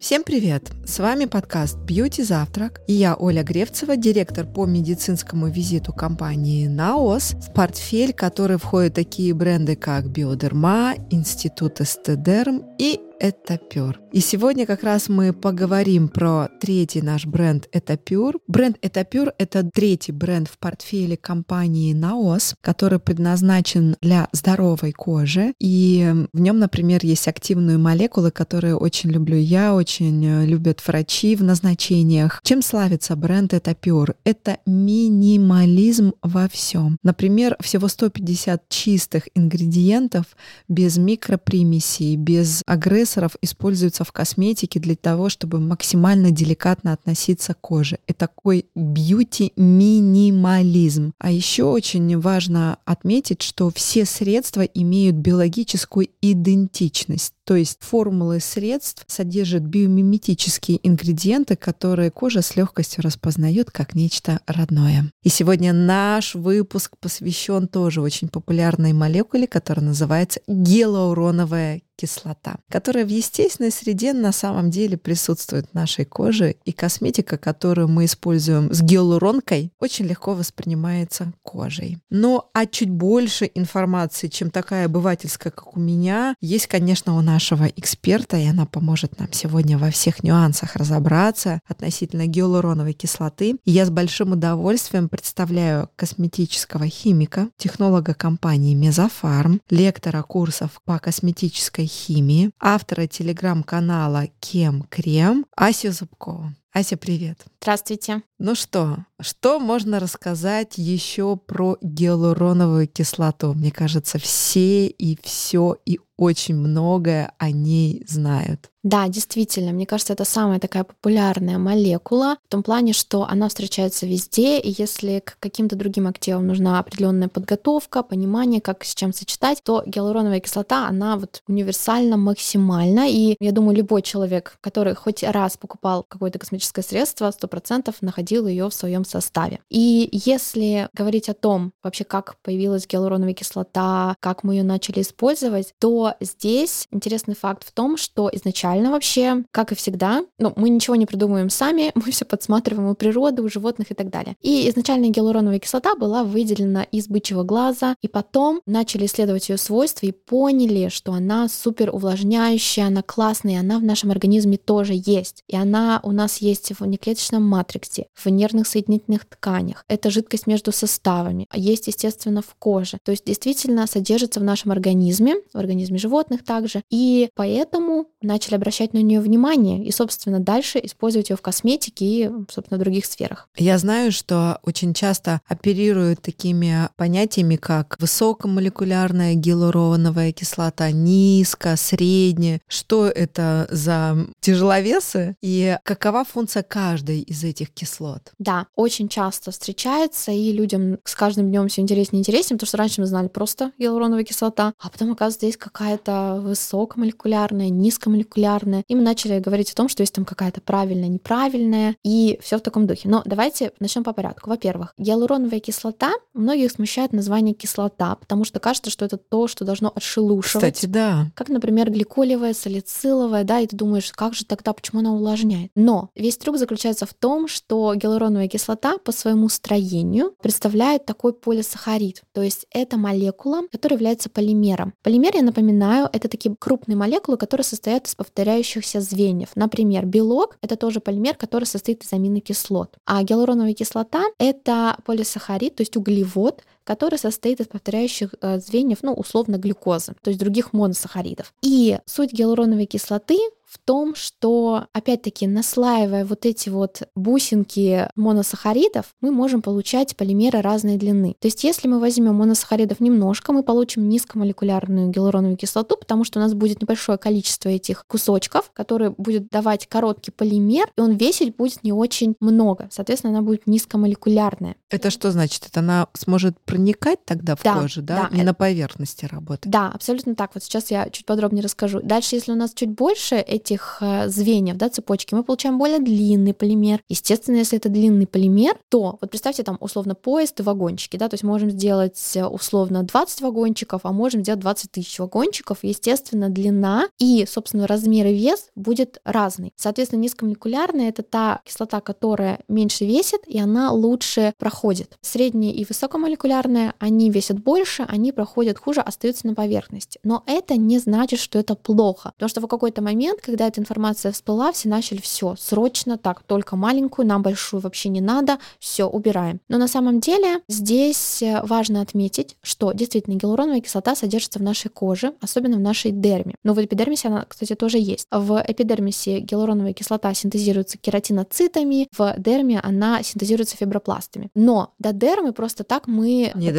Всем 0.00 0.22
привет! 0.24 0.72
С 0.86 0.98
вами 0.98 1.26
подкаст 1.26 1.76
«Бьюти 1.76 2.22
Завтрак» 2.22 2.80
и 2.86 2.94
я, 2.94 3.14
Оля 3.14 3.42
Гревцева, 3.42 3.98
директор 3.98 4.46
по 4.46 4.64
медицинскому 4.64 5.48
визиту 5.48 5.92
компании 5.92 6.68
«Наос», 6.68 7.32
в 7.34 7.52
портфель 7.52 8.14
который 8.14 8.56
входят 8.56 8.94
такие 8.94 9.34
бренды, 9.34 9.76
как 9.76 10.08
«Биодерма», 10.08 10.94
«Институт 11.10 11.82
Эстедерм» 11.82 12.64
и 12.78 12.98
это 13.20 13.60
Pure. 13.70 13.96
И 14.12 14.20
сегодня 14.20 14.66
как 14.66 14.82
раз 14.82 15.08
мы 15.08 15.32
поговорим 15.32 16.08
про 16.08 16.48
третий 16.60 17.02
наш 17.02 17.26
бренд 17.26 17.68
Это 17.70 17.94
Pure. 17.94 18.38
Бренд 18.48 18.78
Это 18.80 19.02
Pure— 19.02 19.32
это 19.38 19.62
третий 19.72 20.10
бренд 20.10 20.48
в 20.48 20.58
портфеле 20.58 21.16
компании 21.16 21.94
Naos, 21.94 22.54
который 22.62 22.98
предназначен 22.98 23.96
для 24.00 24.28
здоровой 24.32 24.92
кожи. 24.92 25.52
И 25.60 26.12
в 26.32 26.40
нем, 26.40 26.58
например, 26.58 27.00
есть 27.02 27.28
активные 27.28 27.76
молекулы, 27.76 28.30
которые 28.30 28.74
очень 28.74 29.10
люблю 29.10 29.36
я, 29.36 29.74
очень 29.74 30.44
любят 30.46 30.82
врачи 30.86 31.36
в 31.36 31.44
назначениях. 31.44 32.40
Чем 32.42 32.62
славится 32.62 33.14
бренд 33.16 33.52
Это 33.52 33.72
Pure? 33.72 34.16
Это 34.24 34.58
минимализм 34.64 36.14
во 36.22 36.48
всем. 36.48 36.96
Например, 37.02 37.56
всего 37.60 37.86
150 37.86 38.68
чистых 38.70 39.28
ингредиентов 39.34 40.24
без 40.68 40.96
микропримесей, 40.96 42.16
без 42.16 42.62
агрессии 42.66 43.09
процессоров 43.10 43.32
используются 43.42 44.04
в 44.04 44.12
косметике 44.12 44.78
для 44.78 44.94
того, 44.94 45.28
чтобы 45.28 45.58
максимально 45.58 46.30
деликатно 46.30 46.92
относиться 46.92 47.54
к 47.54 47.60
коже. 47.60 47.98
Это 48.06 48.20
такой 48.20 48.66
бьюти-минимализм. 48.76 51.10
А 51.18 51.32
еще 51.32 51.64
очень 51.64 52.20
важно 52.20 52.78
отметить, 52.84 53.42
что 53.42 53.72
все 53.74 54.04
средства 54.04 54.62
имеют 54.62 55.16
биологическую 55.16 56.06
идентичность. 56.22 57.34
То 57.44 57.56
есть 57.56 57.78
формулы 57.80 58.38
средств 58.38 59.02
содержат 59.08 59.64
биомиметические 59.64 60.78
ингредиенты, 60.86 61.56
которые 61.56 62.12
кожа 62.12 62.42
с 62.42 62.54
легкостью 62.54 63.02
распознает 63.02 63.72
как 63.72 63.96
нечто 63.96 64.38
родное. 64.46 65.10
И 65.24 65.30
сегодня 65.30 65.72
наш 65.72 66.36
выпуск 66.36 66.92
посвящен 67.00 67.66
тоже 67.66 68.02
очень 68.02 68.28
популярной 68.28 68.92
молекуле, 68.92 69.48
которая 69.48 69.86
называется 69.86 70.38
гиалуроновая 70.46 71.82
кислота, 72.00 72.56
которая 72.70 73.04
в 73.04 73.08
естественной 73.08 73.70
среде 73.70 74.12
на 74.12 74.32
самом 74.32 74.70
деле 74.70 74.96
присутствует 74.96 75.66
в 75.70 75.74
нашей 75.74 76.04
коже, 76.04 76.56
и 76.64 76.72
косметика, 76.72 77.36
которую 77.36 77.88
мы 77.88 78.06
используем 78.06 78.72
с 78.72 78.80
гиалуронкой, 78.80 79.72
очень 79.78 80.06
легко 80.06 80.34
воспринимается 80.34 81.32
кожей. 81.42 81.98
Но 82.08 82.48
а 82.54 82.66
чуть 82.66 82.90
больше 82.90 83.50
информации, 83.54 84.28
чем 84.28 84.50
такая 84.50 84.86
обывательская, 84.86 85.52
как 85.52 85.76
у 85.76 85.80
меня, 85.80 86.34
есть, 86.40 86.68
конечно, 86.68 87.16
у 87.16 87.20
нашего 87.20 87.66
эксперта, 87.66 88.38
и 88.38 88.46
она 88.46 88.64
поможет 88.64 89.18
нам 89.18 89.32
сегодня 89.32 89.76
во 89.76 89.90
всех 89.90 90.22
нюансах 90.22 90.76
разобраться 90.76 91.60
относительно 91.68 92.26
гиалуроновой 92.26 92.94
кислоты. 92.94 93.56
И 93.64 93.70
я 93.70 93.84
с 93.84 93.90
большим 93.90 94.32
удовольствием 94.32 95.08
представляю 95.08 95.90
косметического 95.96 96.86
химика, 96.86 97.48
технолога 97.58 98.14
компании 98.14 98.74
Мезофарм, 98.74 99.60
лектора 99.68 100.22
курсов 100.22 100.80
по 100.84 100.98
косметической 100.98 101.89
химии, 101.90 102.52
автора 102.60 103.06
телеграм-канала 103.06 104.28
Кем 104.38 104.82
Крем 104.84 105.46
Асю 105.56 105.92
Зубкову. 105.92 106.52
Ася, 106.72 106.96
привет. 106.96 107.40
Здравствуйте. 107.60 108.22
Ну 108.38 108.54
что, 108.54 108.98
что 109.22 109.58
можно 109.60 110.00
рассказать 110.00 110.78
еще 110.78 111.36
про 111.36 111.76
гиалуроновую 111.80 112.88
кислоту? 112.88 113.52
Мне 113.54 113.70
кажется, 113.70 114.18
все 114.18 114.86
и 114.86 115.18
все 115.22 115.76
и 115.86 115.98
очень 116.20 116.54
многое 116.54 117.32
о 117.38 117.50
ней 117.50 118.04
знают. 118.06 118.70
Да, 118.82 119.08
действительно, 119.08 119.72
мне 119.72 119.86
кажется, 119.86 120.12
это 120.14 120.24
самая 120.24 120.58
такая 120.58 120.84
популярная 120.84 121.58
молекула 121.58 122.36
в 122.46 122.48
том 122.50 122.62
плане, 122.62 122.92
что 122.92 123.24
она 123.24 123.48
встречается 123.48 124.06
везде, 124.06 124.58
и 124.58 124.74
если 124.76 125.20
к 125.24 125.38
каким-то 125.38 125.76
другим 125.76 126.06
активам 126.06 126.46
нужна 126.46 126.78
определенная 126.78 127.28
подготовка, 127.28 128.02
понимание, 128.02 128.60
как 128.60 128.84
с 128.84 128.94
чем 128.94 129.12
сочетать, 129.12 129.62
то 129.62 129.82
гиалуроновая 129.86 130.40
кислота, 130.40 130.88
она 130.88 131.16
вот 131.16 131.42
универсальна 131.46 132.16
максимально, 132.16 133.08
и 133.08 133.36
я 133.38 133.52
думаю, 133.52 133.76
любой 133.76 134.00
человек, 134.02 134.56
который 134.60 134.94
хоть 134.94 135.22
раз 135.22 135.56
покупал 135.58 136.04
какое-то 136.06 136.38
косметическое 136.38 136.82
средство, 136.82 137.30
100% 137.30 137.94
находил 138.02 138.46
ее 138.46 138.68
в 138.68 138.74
своем 138.74 139.04
составе. 139.10 139.60
И 139.68 140.08
если 140.12 140.88
говорить 140.94 141.28
о 141.28 141.34
том, 141.34 141.72
вообще 141.82 142.04
как 142.04 142.36
появилась 142.42 142.86
гиалуроновая 142.86 143.34
кислота, 143.34 144.16
как 144.20 144.44
мы 144.44 144.54
ее 144.54 144.62
начали 144.62 145.02
использовать, 145.02 145.74
то 145.78 146.14
здесь 146.20 146.86
интересный 146.90 147.34
факт 147.34 147.66
в 147.66 147.72
том, 147.72 147.96
что 147.96 148.30
изначально 148.32 148.90
вообще, 148.90 149.44
как 149.50 149.72
и 149.72 149.74
всегда, 149.74 150.24
ну, 150.38 150.52
мы 150.56 150.68
ничего 150.70 150.96
не 150.96 151.06
придумываем 151.06 151.50
сами, 151.50 151.92
мы 151.94 152.10
все 152.10 152.24
подсматриваем 152.24 152.88
у 152.88 152.94
природы, 152.94 153.42
у 153.42 153.48
животных 153.48 153.90
и 153.90 153.94
так 153.94 154.10
далее. 154.10 154.36
И 154.40 154.68
изначально 154.70 155.10
гиалуроновая 155.10 155.58
кислота 155.58 155.94
была 155.94 156.24
выделена 156.24 156.82
из 156.84 157.08
бычьего 157.08 157.42
глаза, 157.42 157.96
и 158.00 158.08
потом 158.08 158.60
начали 158.66 159.06
исследовать 159.06 159.48
ее 159.48 159.56
свойства 159.56 160.06
и 160.06 160.12
поняли, 160.12 160.88
что 160.88 161.12
она 161.12 161.48
супер 161.48 161.94
увлажняющая, 161.94 162.86
она 162.86 163.02
классная, 163.02 163.60
она 163.60 163.78
в 163.78 163.82
нашем 163.82 164.10
организме 164.10 164.56
тоже 164.56 164.94
есть. 164.94 165.42
И 165.48 165.56
она 165.56 166.00
у 166.02 166.12
нас 166.12 166.38
есть 166.38 166.72
в 166.78 166.86
неклеточном 166.86 167.42
матриксе, 167.42 168.06
в 168.14 168.26
нервных 168.28 168.66
соединительных 169.00 169.24
тканях. 169.24 169.84
Это 169.88 170.10
жидкость 170.10 170.46
между 170.46 170.72
составами, 170.72 171.46
есть, 171.54 171.86
естественно, 171.86 172.42
в 172.42 172.54
коже. 172.58 172.98
То 173.04 173.12
есть 173.12 173.24
действительно 173.24 173.86
содержится 173.86 174.40
в 174.40 174.44
нашем 174.44 174.72
организме, 174.72 175.36
в 175.52 175.58
организме 175.58 175.98
животных 175.98 176.44
также. 176.44 176.82
И 176.90 177.30
поэтому 177.34 178.06
начали 178.22 178.54
обращать 178.54 178.92
на 178.92 179.02
нее 179.02 179.20
внимание 179.20 179.84
и, 179.84 179.90
собственно, 179.92 180.40
дальше 180.40 180.80
использовать 180.82 181.30
ее 181.30 181.36
в 181.36 181.42
косметике 181.42 182.04
и, 182.04 182.30
собственно, 182.50 182.78
в 182.78 182.80
других 182.80 183.06
сферах. 183.06 183.48
Я 183.56 183.78
знаю, 183.78 184.12
что 184.12 184.58
очень 184.62 184.94
часто 184.94 185.40
оперируют 185.46 186.22
такими 186.22 186.88
понятиями, 186.96 187.56
как 187.56 187.96
высокомолекулярная 187.98 189.34
гиалуроновая 189.34 190.32
кислота, 190.32 190.90
низко, 190.90 191.76
средняя. 191.76 192.60
Что 192.68 193.06
это 193.06 193.66
за 193.70 194.26
тяжеловесы 194.40 195.36
и 195.42 195.76
какова 195.84 196.24
функция 196.24 196.62
каждой 196.62 197.20
из 197.20 197.44
этих 197.44 197.70
кислот? 197.70 198.32
Да, 198.38 198.66
очень 198.74 198.89
часто 198.90 199.50
встречается, 199.50 200.32
и 200.32 200.52
людям 200.52 200.98
с 201.04 201.14
каждым 201.14 201.48
днем 201.48 201.68
все 201.68 201.82
интереснее 201.82 202.20
и 202.20 202.22
интереснее, 202.22 202.56
потому 202.56 202.68
что 202.68 202.76
раньше 202.76 203.00
мы 203.00 203.06
знали 203.06 203.28
просто 203.28 203.72
гиалуроновая 203.78 204.24
кислота, 204.24 204.72
а 204.78 204.90
потом, 204.90 205.12
оказывается, 205.12 205.46
есть 205.46 205.58
какая-то 205.58 206.40
высокомолекулярная, 206.42 207.68
низкомолекулярная. 207.68 208.84
И 208.88 208.94
мы 208.94 209.02
начали 209.02 209.38
говорить 209.38 209.70
о 209.72 209.74
том, 209.74 209.88
что 209.88 210.02
есть 210.02 210.14
там 210.14 210.24
какая-то 210.24 210.60
правильная, 210.60 211.08
неправильная, 211.08 211.96
и 212.04 212.38
все 212.42 212.58
в 212.58 212.62
таком 212.62 212.86
духе. 212.86 213.08
Но 213.08 213.22
давайте 213.24 213.72
начнем 213.80 214.04
по 214.04 214.12
порядку. 214.12 214.50
Во-первых, 214.50 214.94
гиалуроновая 214.98 215.60
кислота, 215.60 216.12
многих 216.34 216.72
смущает 216.72 217.12
название 217.12 217.54
кислота, 217.54 218.16
потому 218.16 218.44
что 218.44 218.60
кажется, 218.60 218.90
что 218.90 219.04
это 219.04 219.16
то, 219.16 219.48
что 219.48 219.64
должно 219.64 219.92
отшелушивать. 219.94 220.74
Кстати, 220.74 220.86
да. 220.86 221.30
Как, 221.34 221.48
например, 221.48 221.90
гликолевая, 221.90 222.54
салициловая, 222.54 223.44
да, 223.44 223.60
и 223.60 223.66
ты 223.66 223.76
думаешь, 223.76 224.10
как 224.12 224.34
же 224.34 224.44
тогда, 224.44 224.72
почему 224.72 225.00
она 225.00 225.12
увлажняет? 225.12 225.70
Но 225.74 226.10
весь 226.14 226.36
трюк 226.36 226.58
заключается 226.58 227.06
в 227.06 227.14
том, 227.14 227.48
что 227.48 227.94
гиалуроновая 227.94 228.48
кислота 228.48 228.79
по 228.80 229.12
своему 229.12 229.48
строению 229.48 230.34
представляет 230.42 231.06
такой 231.06 231.32
полисахарид, 231.32 232.22
то 232.32 232.42
есть 232.42 232.66
это 232.70 232.96
молекула, 232.96 233.62
которая 233.70 233.96
является 233.98 234.30
полимером. 234.30 234.94
Полимер, 235.02 235.36
я 235.36 235.42
напоминаю, 235.42 236.08
это 236.12 236.28
такие 236.28 236.54
крупные 236.58 236.96
молекулы, 236.96 237.36
которые 237.36 237.64
состоят 237.64 238.06
из 238.06 238.14
повторяющихся 238.14 239.00
звеньев. 239.00 239.50
Например, 239.54 240.06
белок— 240.06 240.56
это 240.62 240.76
тоже 240.76 241.00
полимер, 241.00 241.34
который 241.34 241.64
состоит 241.64 242.04
из 242.04 242.12
аминокислот. 242.12 242.96
А 243.06 243.22
гиалуроновая 243.22 243.74
кислота— 243.74 244.24
это 244.38 244.96
полисахарид, 245.04 245.76
то 245.76 245.82
есть 245.82 245.96
углевод, 245.96 246.62
который 246.84 247.18
состоит 247.18 247.60
из 247.60 247.66
повторяющих 247.66 248.34
э, 248.40 248.58
звеньев, 248.58 248.98
ну, 249.02 249.12
условно, 249.12 249.56
глюкозы, 249.56 250.14
то 250.22 250.30
есть 250.30 250.40
других 250.40 250.72
моносахаридов. 250.72 251.52
И 251.62 251.98
суть 252.06 252.32
гиалуроновой 252.32 252.86
кислоты 252.86 253.38
в 253.70 253.78
том, 253.78 254.16
что, 254.16 254.86
опять-таки, 254.92 255.46
наслаивая 255.46 256.24
вот 256.24 256.44
эти 256.44 256.68
вот 256.68 257.02
бусинки 257.14 258.08
моносахаридов, 258.16 259.14
мы 259.20 259.30
можем 259.30 259.62
получать 259.62 260.16
полимеры 260.16 260.60
разной 260.60 260.96
длины. 260.96 261.36
То 261.38 261.46
есть, 261.46 261.62
если 261.62 261.86
мы 261.86 262.00
возьмем 262.00 262.34
моносахаридов 262.34 262.98
немножко, 262.98 263.52
мы 263.52 263.62
получим 263.62 264.08
низкомолекулярную 264.08 265.10
гиалуроновую 265.10 265.56
кислоту, 265.56 265.96
потому 265.96 266.24
что 266.24 266.40
у 266.40 266.42
нас 266.42 266.52
будет 266.52 266.82
небольшое 266.82 267.16
количество 267.16 267.68
этих 267.68 268.06
кусочков, 268.08 268.72
которые 268.72 269.10
будет 269.16 269.48
давать 269.50 269.86
короткий 269.86 270.32
полимер, 270.32 270.90
и 270.96 271.00
он 271.00 271.12
весить 271.12 271.54
будет 271.54 271.84
не 271.84 271.92
очень 271.92 272.34
много. 272.40 272.88
Соответственно, 272.90 273.34
она 273.34 273.42
будет 273.42 273.68
низкомолекулярная. 273.68 274.74
Это 274.90 275.10
что 275.10 275.30
значит? 275.30 275.66
Это 275.68 275.78
она 275.78 276.08
сможет 276.14 276.58
проникать 276.62 277.24
тогда 277.24 277.54
в 277.54 277.62
да, 277.62 277.74
кожу, 277.74 278.02
да? 278.02 278.28
да? 278.30 278.36
Не 278.36 278.42
на 278.42 278.52
поверхности 278.52 279.26
работать. 279.26 279.70
Да, 279.70 279.92
абсолютно 279.94 280.34
так. 280.34 280.50
Вот 280.54 280.64
сейчас 280.64 280.90
я 280.90 281.08
чуть 281.10 281.24
подробнее 281.24 281.62
расскажу. 281.62 282.00
Дальше, 282.02 282.34
если 282.34 282.50
у 282.50 282.56
нас 282.56 282.72
чуть 282.74 282.90
больше 282.90 283.36
этих 283.60 283.98
э, 284.00 284.28
звеньев, 284.28 284.76
да, 284.76 284.88
цепочки, 284.88 285.34
мы 285.34 285.44
получаем 285.44 285.78
более 285.78 285.98
длинный 285.98 286.54
полимер. 286.54 287.00
Естественно, 287.08 287.56
если 287.56 287.78
это 287.78 287.88
длинный 287.88 288.26
полимер, 288.26 288.76
то 288.88 289.18
вот 289.20 289.30
представьте 289.30 289.62
там 289.62 289.76
условно 289.80 290.14
поезд 290.14 290.60
и 290.60 290.62
вагончики, 290.62 291.16
да, 291.16 291.28
то 291.28 291.34
есть 291.34 291.44
можем 291.44 291.70
сделать 291.70 292.18
э, 292.34 292.44
условно 292.44 293.02
20 293.02 293.42
вагончиков, 293.42 294.00
а 294.04 294.12
можем 294.12 294.42
сделать 294.42 294.60
20 294.60 294.90
тысяч 294.90 295.18
вагончиков. 295.18 295.78
Естественно, 295.82 296.48
длина 296.48 297.08
и, 297.18 297.46
собственно, 297.48 297.86
размер 297.86 298.26
и 298.26 298.34
вес 298.34 298.68
будет 298.74 299.20
разный. 299.24 299.72
Соответственно, 299.76 300.20
низкомолекулярная— 300.20 301.08
это 301.10 301.22
та 301.22 301.60
кислота, 301.64 302.00
которая 302.00 302.60
меньше 302.68 303.04
весит, 303.04 303.40
и 303.46 303.58
она 303.58 303.92
лучше 303.92 304.54
проходит. 304.58 305.18
Средняя 305.20 305.72
и 305.72 305.84
высокомолекулярная, 305.84 306.94
они 306.98 307.30
весят 307.30 307.58
больше, 307.62 308.04
они 308.08 308.32
проходят 308.32 308.78
хуже, 308.78 309.00
остаются 309.00 309.46
на 309.46 309.54
поверхности. 309.54 310.18
Но 310.22 310.42
это 310.46 310.76
не 310.76 310.98
значит, 310.98 311.40
что 311.40 311.58
это 311.58 311.74
плохо. 311.74 312.32
Потому 312.36 312.48
что 312.48 312.60
в 312.60 312.66
какой-то 312.66 313.02
момент, 313.02 313.40
когда 313.50 313.66
эта 313.66 313.80
информация 313.80 314.32
всплыла, 314.32 314.72
все 314.72 314.88
начали 314.88 315.20
все 315.20 315.54
срочно, 315.58 316.18
так, 316.18 316.42
только 316.42 316.76
маленькую, 316.76 317.26
нам 317.26 317.42
большую 317.42 317.80
вообще 317.80 318.08
не 318.08 318.20
надо, 318.20 318.58
все, 318.78 319.06
убираем. 319.06 319.60
Но 319.68 319.78
на 319.78 319.88
самом 319.88 320.20
деле 320.20 320.60
здесь 320.68 321.42
э, 321.42 321.60
важно 321.64 322.00
отметить, 322.00 322.56
что 322.62 322.92
действительно 322.92 323.34
гиалуроновая 323.34 323.80
кислота 323.80 324.14
содержится 324.14 324.58
в 324.58 324.62
нашей 324.62 324.88
коже, 324.88 325.34
особенно 325.40 325.76
в 325.76 325.80
нашей 325.80 326.10
дерме. 326.10 326.54
Но 326.64 326.74
в 326.74 326.84
эпидермисе 326.84 327.28
она, 327.28 327.44
кстати, 327.46 327.74
тоже 327.74 327.98
есть. 327.98 328.26
В 328.30 328.62
эпидермисе 328.66 329.40
гиалуроновая 329.40 329.92
кислота 329.92 330.32
синтезируется 330.34 330.98
кератиноцитами, 330.98 332.08
в 332.16 332.34
дерме 332.38 332.80
она 332.80 333.22
синтезируется 333.22 333.76
фибропластами. 333.76 334.50
Но 334.54 334.92
до 334.98 335.12
дермы 335.12 335.52
просто 335.52 335.84
так 335.84 336.06
мы 336.06 336.52
не, 336.54 336.70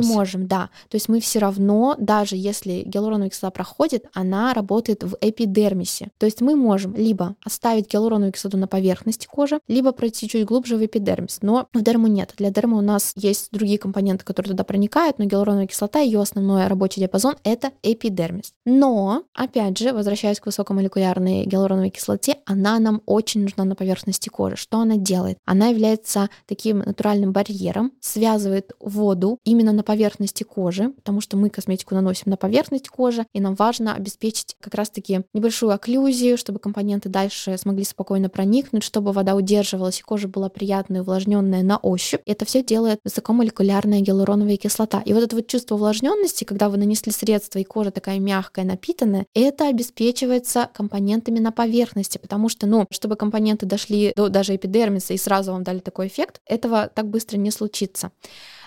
не 0.00 0.02
можем, 0.02 0.46
да. 0.46 0.70
То 0.88 0.96
есть 0.96 1.08
мы 1.08 1.20
все 1.20 1.38
равно, 1.38 1.96
даже 1.98 2.36
если 2.36 2.82
гиалуроновая 2.86 3.30
кислота 3.30 3.50
проходит, 3.50 4.06
она 4.12 4.54
работает 4.54 5.02
в 5.02 5.16
эпидермисе. 5.20 6.10
То 6.20 6.26
есть 6.26 6.42
мы 6.42 6.54
можем 6.54 6.94
либо 6.94 7.34
оставить 7.42 7.90
гиалуроновую 7.90 8.32
кислоту 8.32 8.58
на 8.58 8.68
поверхности 8.68 9.26
кожи, 9.26 9.58
либо 9.68 9.92
пройти 9.92 10.28
чуть 10.28 10.44
глубже 10.44 10.76
в 10.76 10.84
эпидермис. 10.84 11.38
Но 11.40 11.68
в 11.72 11.80
дерму 11.80 12.08
нет. 12.08 12.34
Для 12.36 12.50
дермы 12.50 12.76
у 12.76 12.82
нас 12.82 13.12
есть 13.16 13.48
другие 13.52 13.78
компоненты, 13.78 14.22
которые 14.26 14.50
туда 14.50 14.62
проникают, 14.62 15.18
но 15.18 15.24
гиалуроновая 15.24 15.66
кислота, 15.66 16.00
ее 16.00 16.20
основной 16.20 16.66
рабочий 16.66 17.00
диапазон— 17.00 17.36
это 17.42 17.72
эпидермис. 17.82 18.52
Но, 18.66 19.22
опять 19.34 19.78
же, 19.78 19.94
возвращаясь 19.94 20.40
к 20.40 20.46
высокомолекулярной 20.46 21.46
гиалуроновой 21.46 21.88
кислоте, 21.88 22.36
она 22.44 22.78
нам 22.78 23.00
очень 23.06 23.42
нужна 23.42 23.64
на 23.64 23.74
поверхности 23.74 24.28
кожи. 24.28 24.56
Что 24.56 24.80
она 24.80 24.98
делает? 24.98 25.38
Она 25.46 25.68
является 25.68 26.28
таким 26.46 26.80
натуральным 26.80 27.32
барьером, 27.32 27.92
связывает 28.00 28.72
воду 28.78 29.38
именно 29.44 29.72
на 29.72 29.82
поверхности 29.82 30.42
кожи, 30.42 30.90
потому 30.90 31.22
что 31.22 31.38
мы 31.38 31.48
косметику 31.48 31.94
наносим 31.94 32.24
на 32.26 32.36
поверхность 32.36 32.90
кожи, 32.90 33.24
и 33.32 33.40
нам 33.40 33.54
важно 33.54 33.94
обеспечить 33.94 34.54
как 34.60 34.74
раз-таки 34.74 35.22
небольшую 35.32 35.72
окклюзию, 36.10 36.36
чтобы 36.36 36.58
компоненты 36.58 37.08
дальше 37.08 37.56
смогли 37.56 37.84
спокойно 37.84 38.28
проникнуть, 38.28 38.82
чтобы 38.82 39.12
вода 39.12 39.34
удерживалась 39.34 40.00
и 40.00 40.02
кожа 40.02 40.28
была 40.28 40.48
приятная, 40.48 41.02
увлажненная 41.02 41.62
на 41.62 41.78
ощупь. 41.78 42.20
И 42.26 42.32
это 42.32 42.44
все 42.44 42.62
делает 42.62 43.00
высокомолекулярная 43.04 44.00
гиалуроновая 44.00 44.56
кислота. 44.56 45.02
И 45.04 45.12
вот 45.12 45.22
это 45.22 45.36
вот 45.36 45.46
чувство 45.46 45.76
увлажненности, 45.76 46.44
когда 46.44 46.68
вы 46.68 46.78
нанесли 46.78 47.12
средство 47.12 47.58
и 47.58 47.64
кожа 47.64 47.90
такая 47.90 48.18
мягкая, 48.18 48.64
напитанная, 48.64 49.26
это 49.34 49.68
обеспечивается 49.68 50.68
компонентами 50.74 51.38
на 51.38 51.52
поверхности, 51.52 52.18
потому 52.18 52.48
что, 52.48 52.66
ну, 52.66 52.86
чтобы 52.90 53.16
компоненты 53.16 53.66
дошли 53.66 54.12
до 54.16 54.28
даже 54.28 54.56
эпидермиса 54.56 55.14
и 55.14 55.18
сразу 55.18 55.52
вам 55.52 55.62
дали 55.62 55.78
такой 55.78 56.08
эффект, 56.08 56.40
этого 56.46 56.90
так 56.92 57.08
быстро 57.08 57.36
не 57.36 57.50
случится. 57.50 58.10